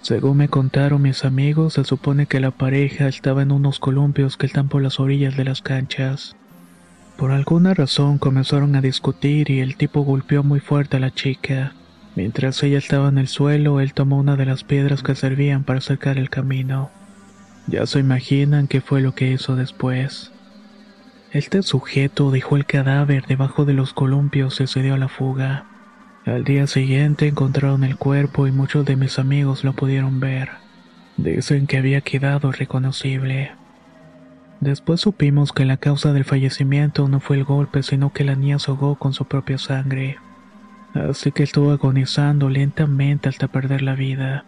Según 0.00 0.38
me 0.38 0.48
contaron 0.48 1.02
mis 1.02 1.26
amigos, 1.26 1.74
se 1.74 1.84
supone 1.84 2.24
que 2.24 2.40
la 2.40 2.50
pareja 2.50 3.08
estaba 3.08 3.42
en 3.42 3.52
unos 3.52 3.78
columpios 3.78 4.38
que 4.38 4.46
están 4.46 4.70
por 4.70 4.82
las 4.82 4.98
orillas 5.00 5.36
de 5.36 5.44
las 5.44 5.60
canchas. 5.60 6.34
Por 7.18 7.30
alguna 7.30 7.74
razón 7.74 8.16
comenzaron 8.16 8.74
a 8.74 8.80
discutir 8.80 9.50
y 9.50 9.60
el 9.60 9.76
tipo 9.76 10.00
golpeó 10.00 10.42
muy 10.42 10.60
fuerte 10.60 10.96
a 10.96 11.00
la 11.00 11.10
chica. 11.10 11.74
Mientras 12.16 12.62
ella 12.62 12.78
estaba 12.78 13.08
en 13.08 13.18
el 13.18 13.28
suelo, 13.28 13.80
él 13.80 13.92
tomó 13.92 14.18
una 14.18 14.36
de 14.36 14.46
las 14.46 14.62
piedras 14.62 15.02
que 15.02 15.14
servían 15.14 15.64
para 15.64 15.80
sacar 15.80 16.16
el 16.18 16.30
camino. 16.30 16.90
Ya 17.66 17.86
se 17.86 17.98
imaginan 17.98 18.68
qué 18.68 18.80
fue 18.80 19.00
lo 19.00 19.14
que 19.14 19.32
hizo 19.32 19.56
después. 19.56 20.30
Este 21.32 21.62
sujeto 21.62 22.30
dejó 22.30 22.56
el 22.56 22.66
cadáver 22.66 23.26
debajo 23.26 23.64
de 23.64 23.74
los 23.74 23.92
columpios 23.92 24.60
y 24.60 24.68
se 24.68 24.82
dio 24.82 24.94
a 24.94 24.98
la 24.98 25.08
fuga. 25.08 25.64
Al 26.26 26.44
día 26.44 26.66
siguiente 26.66 27.26
encontraron 27.26 27.82
el 27.82 27.96
cuerpo 27.96 28.46
y 28.46 28.52
muchos 28.52 28.84
de 28.84 28.96
mis 28.96 29.18
amigos 29.18 29.64
lo 29.64 29.72
pudieron 29.72 30.20
ver. 30.20 30.50
Dicen 31.16 31.66
que 31.66 31.78
había 31.78 32.00
quedado 32.00 32.50
irreconocible. 32.50 33.52
Después 34.60 35.00
supimos 35.00 35.52
que 35.52 35.64
la 35.64 35.76
causa 35.76 36.12
del 36.12 36.24
fallecimiento 36.24 37.08
no 37.08 37.18
fue 37.18 37.36
el 37.36 37.44
golpe, 37.44 37.82
sino 37.82 38.12
que 38.12 38.24
la 38.24 38.36
niña 38.36 38.58
se 38.58 38.70
ahogó 38.70 38.94
con 38.94 39.12
su 39.12 39.24
propia 39.24 39.58
sangre. 39.58 40.18
Así 40.94 41.32
que 41.32 41.42
estuvo 41.42 41.72
agonizando 41.72 42.48
lentamente 42.48 43.28
hasta 43.28 43.48
perder 43.48 43.82
la 43.82 43.94
vida. 43.94 44.44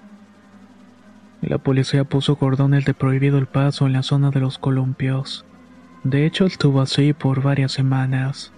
La 1.43 1.59
policía 1.59 2.05
puso 2.05 2.37
cordones 2.37 2.85
de 2.85 2.95
prohibido 2.95 3.39
el 3.39 3.47
paso 3.47 3.87
en 3.87 3.93
la 3.93 4.03
zona 4.03 4.31
de 4.31 4.41
los 4.41 4.59
columpios. 4.59 5.45
De 6.05 6.25
hecho, 6.25 6.47
estuvo 6.47 6.81
así 6.81 7.13
por 7.13 7.43
varias 7.43 7.73
semanas. 7.73 8.53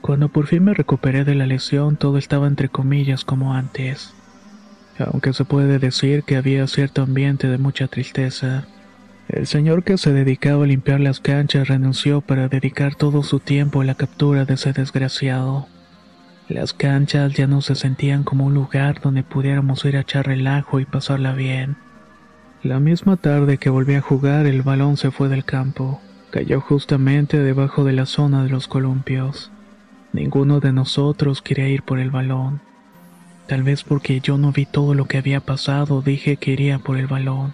Cuando 0.00 0.28
por 0.28 0.46
fin 0.46 0.64
me 0.64 0.74
recuperé 0.74 1.24
de 1.24 1.36
la 1.36 1.46
lesión, 1.46 1.96
todo 1.96 2.18
estaba 2.18 2.48
entre 2.48 2.68
comillas 2.68 3.24
como 3.24 3.54
antes. 3.54 4.14
Aunque 4.98 5.32
se 5.32 5.44
puede 5.44 5.78
decir 5.78 6.24
que 6.24 6.36
había 6.36 6.66
cierto 6.66 7.02
ambiente 7.02 7.46
de 7.46 7.58
mucha 7.58 7.86
tristeza. 7.86 8.66
El 9.28 9.46
señor 9.46 9.84
que 9.84 9.96
se 9.96 10.12
dedicaba 10.12 10.64
a 10.64 10.66
limpiar 10.66 11.00
las 11.00 11.20
canchas 11.20 11.68
renunció 11.68 12.20
para 12.20 12.48
dedicar 12.48 12.96
todo 12.96 13.22
su 13.22 13.38
tiempo 13.38 13.80
a 13.80 13.84
la 13.84 13.94
captura 13.94 14.44
de 14.44 14.54
ese 14.54 14.72
desgraciado. 14.72 15.68
Las 16.48 16.72
canchas 16.72 17.34
ya 17.34 17.46
no 17.46 17.60
se 17.60 17.74
sentían 17.74 18.24
como 18.24 18.46
un 18.46 18.54
lugar 18.54 19.02
donde 19.02 19.22
pudiéramos 19.22 19.84
ir 19.84 19.98
a 19.98 20.00
echar 20.00 20.26
relajo 20.26 20.80
y 20.80 20.86
pasarla 20.86 21.34
bien. 21.34 21.76
La 22.62 22.80
misma 22.80 23.18
tarde 23.18 23.58
que 23.58 23.68
volví 23.68 23.94
a 23.94 24.00
jugar, 24.00 24.46
el 24.46 24.62
balón 24.62 24.96
se 24.96 25.10
fue 25.10 25.28
del 25.28 25.44
campo. 25.44 26.00
Cayó 26.30 26.62
justamente 26.62 27.38
debajo 27.38 27.84
de 27.84 27.92
la 27.92 28.06
zona 28.06 28.44
de 28.44 28.48
los 28.48 28.66
columpios. 28.66 29.50
Ninguno 30.14 30.58
de 30.60 30.72
nosotros 30.72 31.42
quería 31.42 31.68
ir 31.68 31.82
por 31.82 31.98
el 31.98 32.10
balón. 32.10 32.62
Tal 33.46 33.62
vez 33.62 33.84
porque 33.84 34.20
yo 34.20 34.38
no 34.38 34.50
vi 34.50 34.64
todo 34.64 34.94
lo 34.94 35.04
que 35.04 35.18
había 35.18 35.40
pasado, 35.40 36.00
dije 36.00 36.38
que 36.38 36.52
iría 36.52 36.78
por 36.78 36.96
el 36.96 37.06
balón. 37.06 37.52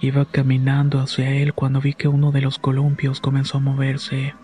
Iba 0.00 0.24
caminando 0.24 0.98
hacia 1.00 1.30
él 1.30 1.54
cuando 1.54 1.80
vi 1.80 1.94
que 1.94 2.08
uno 2.08 2.32
de 2.32 2.40
los 2.40 2.58
columpios 2.58 3.20
comenzó 3.20 3.58
a 3.58 3.60
moverse. 3.60 4.34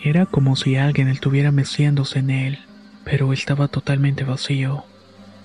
Era 0.00 0.26
como 0.26 0.56
si 0.56 0.74
alguien 0.74 1.06
estuviera 1.06 1.52
meciéndose 1.52 2.18
en 2.18 2.30
él, 2.30 2.58
pero 3.04 3.32
estaba 3.32 3.68
totalmente 3.68 4.24
vacío. 4.24 4.84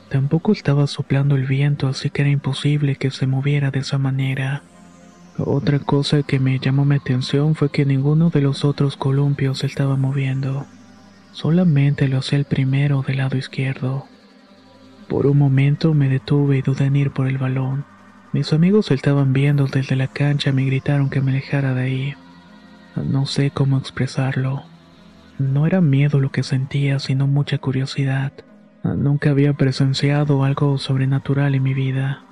Tampoco 0.09 0.51
estaba 0.51 0.87
soplando 0.87 1.35
el 1.35 1.45
viento, 1.45 1.87
así 1.87 2.09
que 2.09 2.21
era 2.21 2.31
imposible 2.31 2.95
que 2.95 3.11
se 3.11 3.27
moviera 3.27 3.71
de 3.71 3.79
esa 3.79 3.97
manera. 3.97 4.63
Otra 5.37 5.79
cosa 5.79 6.23
que 6.23 6.39
me 6.39 6.59
llamó 6.59 6.85
mi 6.85 6.95
atención 6.95 7.55
fue 7.55 7.69
que 7.69 7.85
ninguno 7.85 8.29
de 8.29 8.41
los 8.41 8.65
otros 8.65 8.97
columpios 8.97 9.59
se 9.59 9.67
estaba 9.67 9.95
moviendo. 9.95 10.65
Solamente 11.31 12.07
lo 12.07 12.19
hacía 12.19 12.39
el 12.39 12.45
primero 12.45 13.03
del 13.03 13.17
lado 13.17 13.37
izquierdo. 13.37 14.05
Por 15.07 15.27
un 15.27 15.37
momento 15.37 15.93
me 15.93 16.09
detuve 16.09 16.57
y 16.57 16.61
dudé 16.61 16.85
en 16.85 16.95
ir 16.95 17.11
por 17.11 17.27
el 17.27 17.37
balón. 17.37 17.85
Mis 18.33 18.51
amigos 18.53 18.91
estaban 18.91 19.33
viendo 19.33 19.67
desde 19.67 19.95
la 19.95 20.07
cancha 20.07 20.49
y 20.49 20.53
me 20.53 20.65
gritaron 20.65 21.09
que 21.09 21.21
me 21.21 21.31
alejara 21.31 21.73
de 21.73 21.81
ahí. 21.81 22.15
No 22.95 23.25
sé 23.25 23.51
cómo 23.51 23.77
expresarlo. 23.77 24.63
No 25.39 25.67
era 25.67 25.81
miedo 25.81 26.19
lo 26.19 26.31
que 26.31 26.41
sentía, 26.41 26.99
sino 26.99 27.27
mucha 27.27 27.59
curiosidad. 27.59 28.31
Nunca 28.83 29.29
había 29.29 29.53
presenciado 29.53 30.43
algo 30.43 30.77
sobrenatural 30.77 31.53
en 31.53 31.63
mi 31.63 31.73
vida. 31.73 32.23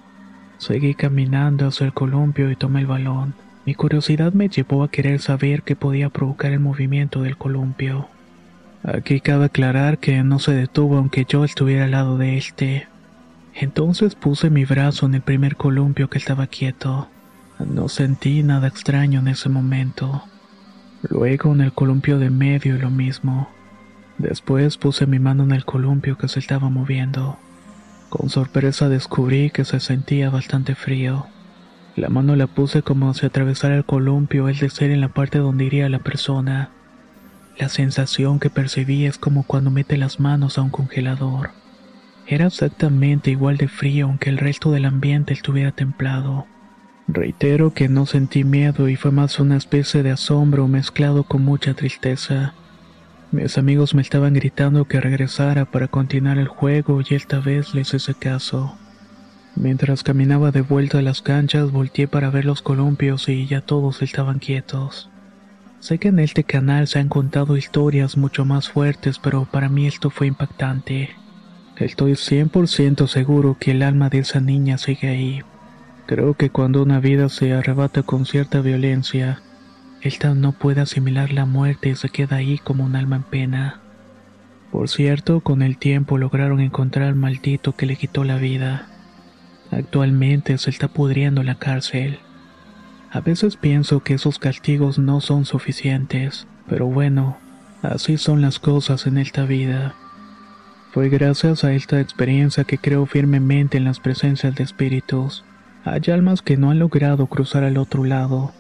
Seguí 0.58 0.96
caminando 0.96 1.68
hacia 1.68 1.86
el 1.86 1.94
columpio 1.94 2.50
y 2.50 2.56
tomé 2.56 2.80
el 2.80 2.88
balón. 2.88 3.36
Mi 3.66 3.76
curiosidad 3.76 4.34
me 4.34 4.50
llevó 4.50 4.84
a 4.84 4.90
querer 4.90 5.20
saber 5.20 5.64
qué 5.64 5.76
podía 5.76 6.10
provocar 6.10 6.52
el 6.52 6.60
movimiento 6.60 7.22
del 7.22 7.38
columpio. 7.38 8.08
Aquí 8.84 9.20
cabe 9.20 9.46
aclarar 9.46 9.98
que 9.98 10.24
no 10.24 10.40
se 10.40 10.54
detuvo 10.54 10.98
aunque 10.98 11.26
yo 11.28 11.44
estuviera 11.44 11.86
al 11.86 11.92
lado 11.92 12.18
de 12.18 12.38
este. 12.38 12.88
Entonces 13.54 14.16
puse 14.16 14.50
mi 14.50 14.66
brazo 14.66 15.06
en 15.06 15.16
el 15.16 15.22
primer 15.22 15.56
columpio 15.56 16.10
que 16.10 16.18
estaba 16.18 16.48
quieto. 16.48 17.08
No 17.60 17.88
sentí 17.88 18.44
nada 18.44 18.68
extraño 18.68 19.20
en 19.20 19.30
ese 19.30 19.50
momento. 19.50 20.24
Luego 21.10 21.54
en 21.54 21.62
el 21.62 21.74
columpio 21.74 22.20
de 22.20 22.30
medio 22.30 22.78
lo 22.78 22.90
mismo. 22.90 23.50
Después 24.18 24.78
puse 24.78 25.06
mi 25.06 25.20
mano 25.20 25.44
en 25.44 25.52
el 25.52 25.66
columpio 25.66 26.18
que 26.18 26.28
se 26.28 26.40
estaba 26.40 26.70
moviendo. 26.70 27.38
Con 28.10 28.30
sorpresa 28.30 28.90
descubrí 28.90 29.50
que 29.50 29.66
se 29.66 29.80
sentía 29.80 30.30
bastante 30.30 30.74
frío. 30.74 31.28
La 31.96 32.10
mano 32.10 32.36
la 32.36 32.48
puse 32.48 32.82
como 32.82 33.14
si 33.14 33.26
atravesara 33.26 33.76
el 33.76 33.86
columpio, 33.86 34.50
es 34.50 34.60
decir, 34.60 34.92
en 34.92 35.02
la 35.02 35.10
parte 35.10 35.38
donde 35.38 35.66
iría 35.66 35.90
la 35.90 36.00
persona. 36.00 36.70
La 37.58 37.70
sensación 37.70 38.40
que 38.40 38.50
percibí 38.50 39.06
es 39.06 39.18
como 39.18 39.44
cuando 39.44 39.72
mete 39.72 39.98
las 39.98 40.20
manos 40.20 40.58
a 40.58 40.62
un 40.62 40.70
congelador. 40.70 41.52
Era 42.28 42.48
exactamente 42.48 43.32
igual 43.32 43.58
de 43.58 43.68
frío 43.68 44.08
aunque 44.08 44.30
el 44.30 44.38
resto 44.38 44.72
del 44.72 44.86
ambiente 44.86 45.34
estuviera 45.34 45.72
templado. 45.72 46.48
Reitero 47.08 47.72
que 47.72 47.88
no 47.88 48.08
sentí 48.08 48.44
miedo 48.44 48.90
y 48.90 48.96
fue 48.96 49.12
más 49.12 49.40
una 49.40 49.58
especie 49.58 50.02
de 50.02 50.12
asombro 50.12 50.68
mezclado 50.68 51.24
con 51.24 51.44
mucha 51.44 51.76
tristeza. 51.76 52.56
Mis 53.32 53.60
amigos 53.60 53.94
me 53.94 54.02
estaban 54.02 54.34
gritando 54.34 54.86
que 54.86 55.00
regresara 55.00 55.66
para 55.66 55.88
continuar 55.88 56.40
el 56.40 56.48
juego 56.48 57.02
y 57.08 57.14
esta 57.14 57.40
vez 57.40 57.76
les 57.76 57.94
hice 57.94 58.16
caso. 58.16 58.76
Mientras 59.56 60.02
caminaba 60.02 60.52
de 60.52 60.62
vuelta 60.62 60.98
a 60.98 61.02
las 61.04 61.22
canchas 61.22 61.72
volteé 61.72 62.08
para 62.08 62.32
ver 62.32 62.46
los 62.46 62.64
columpios 62.64 63.30
y 63.30 63.46
ya 63.46 63.62
todos 63.62 64.02
estaban 64.02 64.40
quietos. 64.40 65.12
Sé 65.80 66.00
que 66.00 66.08
en 66.08 66.18
este 66.18 66.44
canal 66.44 66.88
se 66.88 66.98
han 66.98 67.10
contado 67.10 67.56
historias 67.56 68.18
mucho 68.18 68.46
más 68.46 68.70
fuertes, 68.70 69.20
pero 69.20 69.46
para 69.46 69.70
mí 69.70 69.86
esto 69.86 70.10
fue 70.10 70.26
impactante. 70.26 71.12
Estoy 71.78 72.14
100% 72.14 73.08
seguro 73.08 73.58
que 73.60 73.72
el 73.72 73.84
alma 73.84 74.10
de 74.10 74.20
esa 74.20 74.40
niña 74.40 74.80
sigue 74.80 75.10
ahí. 75.10 75.44
Creo 76.06 76.36
que 76.36 76.52
cuando 76.52 76.84
una 76.84 77.00
vida 77.00 77.30
se 77.30 77.54
arrebata 77.54 78.04
con 78.04 78.28
cierta 78.28 78.62
violencia, 78.62 79.42
esta 80.02 80.36
no 80.36 80.52
puede 80.52 80.82
asimilar 80.82 81.34
la 81.34 81.46
muerte 81.46 81.90
y 81.90 81.96
se 81.96 82.10
queda 82.10 82.36
ahí 82.36 82.60
como 82.60 82.84
un 82.84 82.96
alma 82.96 83.16
en 83.16 83.24
pena. 83.24 83.80
Por 84.72 84.88
cierto, 84.88 85.40
con 85.40 85.64
el 85.64 85.78
tiempo 85.78 86.20
lograron 86.20 86.60
encontrar 86.60 87.08
al 87.08 87.16
maldito 87.16 87.76
que 87.76 87.88
le 87.88 87.96
quitó 87.96 88.24
la 88.24 88.38
vida. 88.38 88.88
Actualmente 89.72 90.60
se 90.60 90.70
está 90.70 90.90
pudriendo 90.90 91.42
en 91.42 91.48
la 91.48 91.56
cárcel. 91.56 92.20
A 93.12 93.22
veces 93.22 93.56
pienso 93.56 94.02
que 94.02 94.14
esos 94.14 94.38
castigos 94.38 95.00
no 95.00 95.22
son 95.22 95.46
suficientes, 95.46 96.46
pero 96.68 96.86
bueno, 96.86 97.38
así 97.82 98.18
son 98.18 98.42
las 98.42 98.60
cosas 98.60 99.08
en 99.08 99.18
esta 99.18 99.46
vida. 99.46 99.96
Fue 100.92 101.10
gracias 101.10 101.64
a 101.64 101.74
esta 101.74 102.00
experiencia 102.00 102.64
que 102.64 102.78
creo 102.78 103.08
firmemente 103.08 103.78
en 103.78 103.86
las 103.86 104.00
presencias 104.00 104.54
de 104.54 104.64
espíritus. 104.64 105.44
Hay 105.86 106.02
almas 106.12 106.42
que 106.42 106.58
no 106.58 106.72
han 106.72 106.80
logrado 106.80 107.28
cruzar 107.28 107.64
al 107.64 107.78
otro 107.78 108.06
lado, 108.06 108.54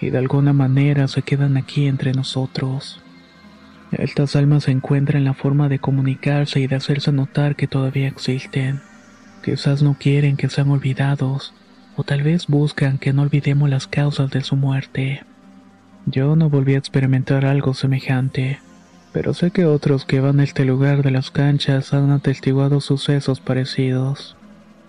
y 0.00 0.10
de 0.10 0.18
alguna 0.18 0.52
manera 0.52 1.08
se 1.08 1.22
quedan 1.22 1.56
aquí 1.56 1.88
entre 1.88 2.12
nosotros. 2.12 3.02
Estas 3.90 4.36
almas 4.36 4.68
encuentran 4.68 5.24
la 5.24 5.34
forma 5.34 5.68
de 5.68 5.80
comunicarse 5.80 6.60
y 6.60 6.68
de 6.68 6.76
hacerse 6.76 7.10
notar 7.10 7.56
que 7.56 7.66
todavía 7.66 8.06
existen. 8.06 8.80
Quizás 9.44 9.82
no 9.82 9.96
quieren 9.98 10.36
que 10.36 10.48
sean 10.48 10.70
olvidados, 10.70 11.52
o 11.96 12.04
tal 12.04 12.22
vez 12.22 12.46
buscan 12.46 12.98
que 12.98 13.12
no 13.12 13.22
olvidemos 13.22 13.68
las 13.68 13.88
causas 13.88 14.30
de 14.30 14.42
su 14.42 14.54
muerte. 14.54 15.24
Yo 16.06 16.36
no 16.36 16.48
volví 16.48 16.74
a 16.74 16.78
experimentar 16.78 17.44
algo 17.44 17.74
semejante, 17.74 18.60
pero 19.12 19.34
sé 19.34 19.50
que 19.50 19.64
otros 19.64 20.04
que 20.04 20.20
van 20.20 20.38
a 20.38 20.44
este 20.44 20.64
lugar 20.64 21.02
de 21.02 21.10
las 21.10 21.32
canchas 21.32 21.92
han 21.92 22.12
atestiguado 22.12 22.80
sucesos 22.80 23.40
parecidos. 23.40 24.36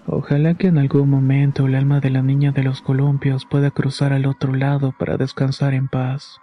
Ojalá 0.05 0.55
que 0.55 0.67
en 0.67 0.77
algún 0.77 1.09
momento 1.09 1.65
el 1.65 1.75
alma 1.75 2.01
de 2.01 2.09
la 2.09 2.21
niña 2.21 2.51
de 2.51 2.63
los 2.63 2.81
columpios 2.81 3.45
pueda 3.45 3.71
cruzar 3.71 4.11
al 4.11 4.25
otro 4.25 4.53
lado 4.53 4.93
para 4.97 5.15
descansar 5.17 5.73
en 5.73 5.87
paz. 5.87 6.42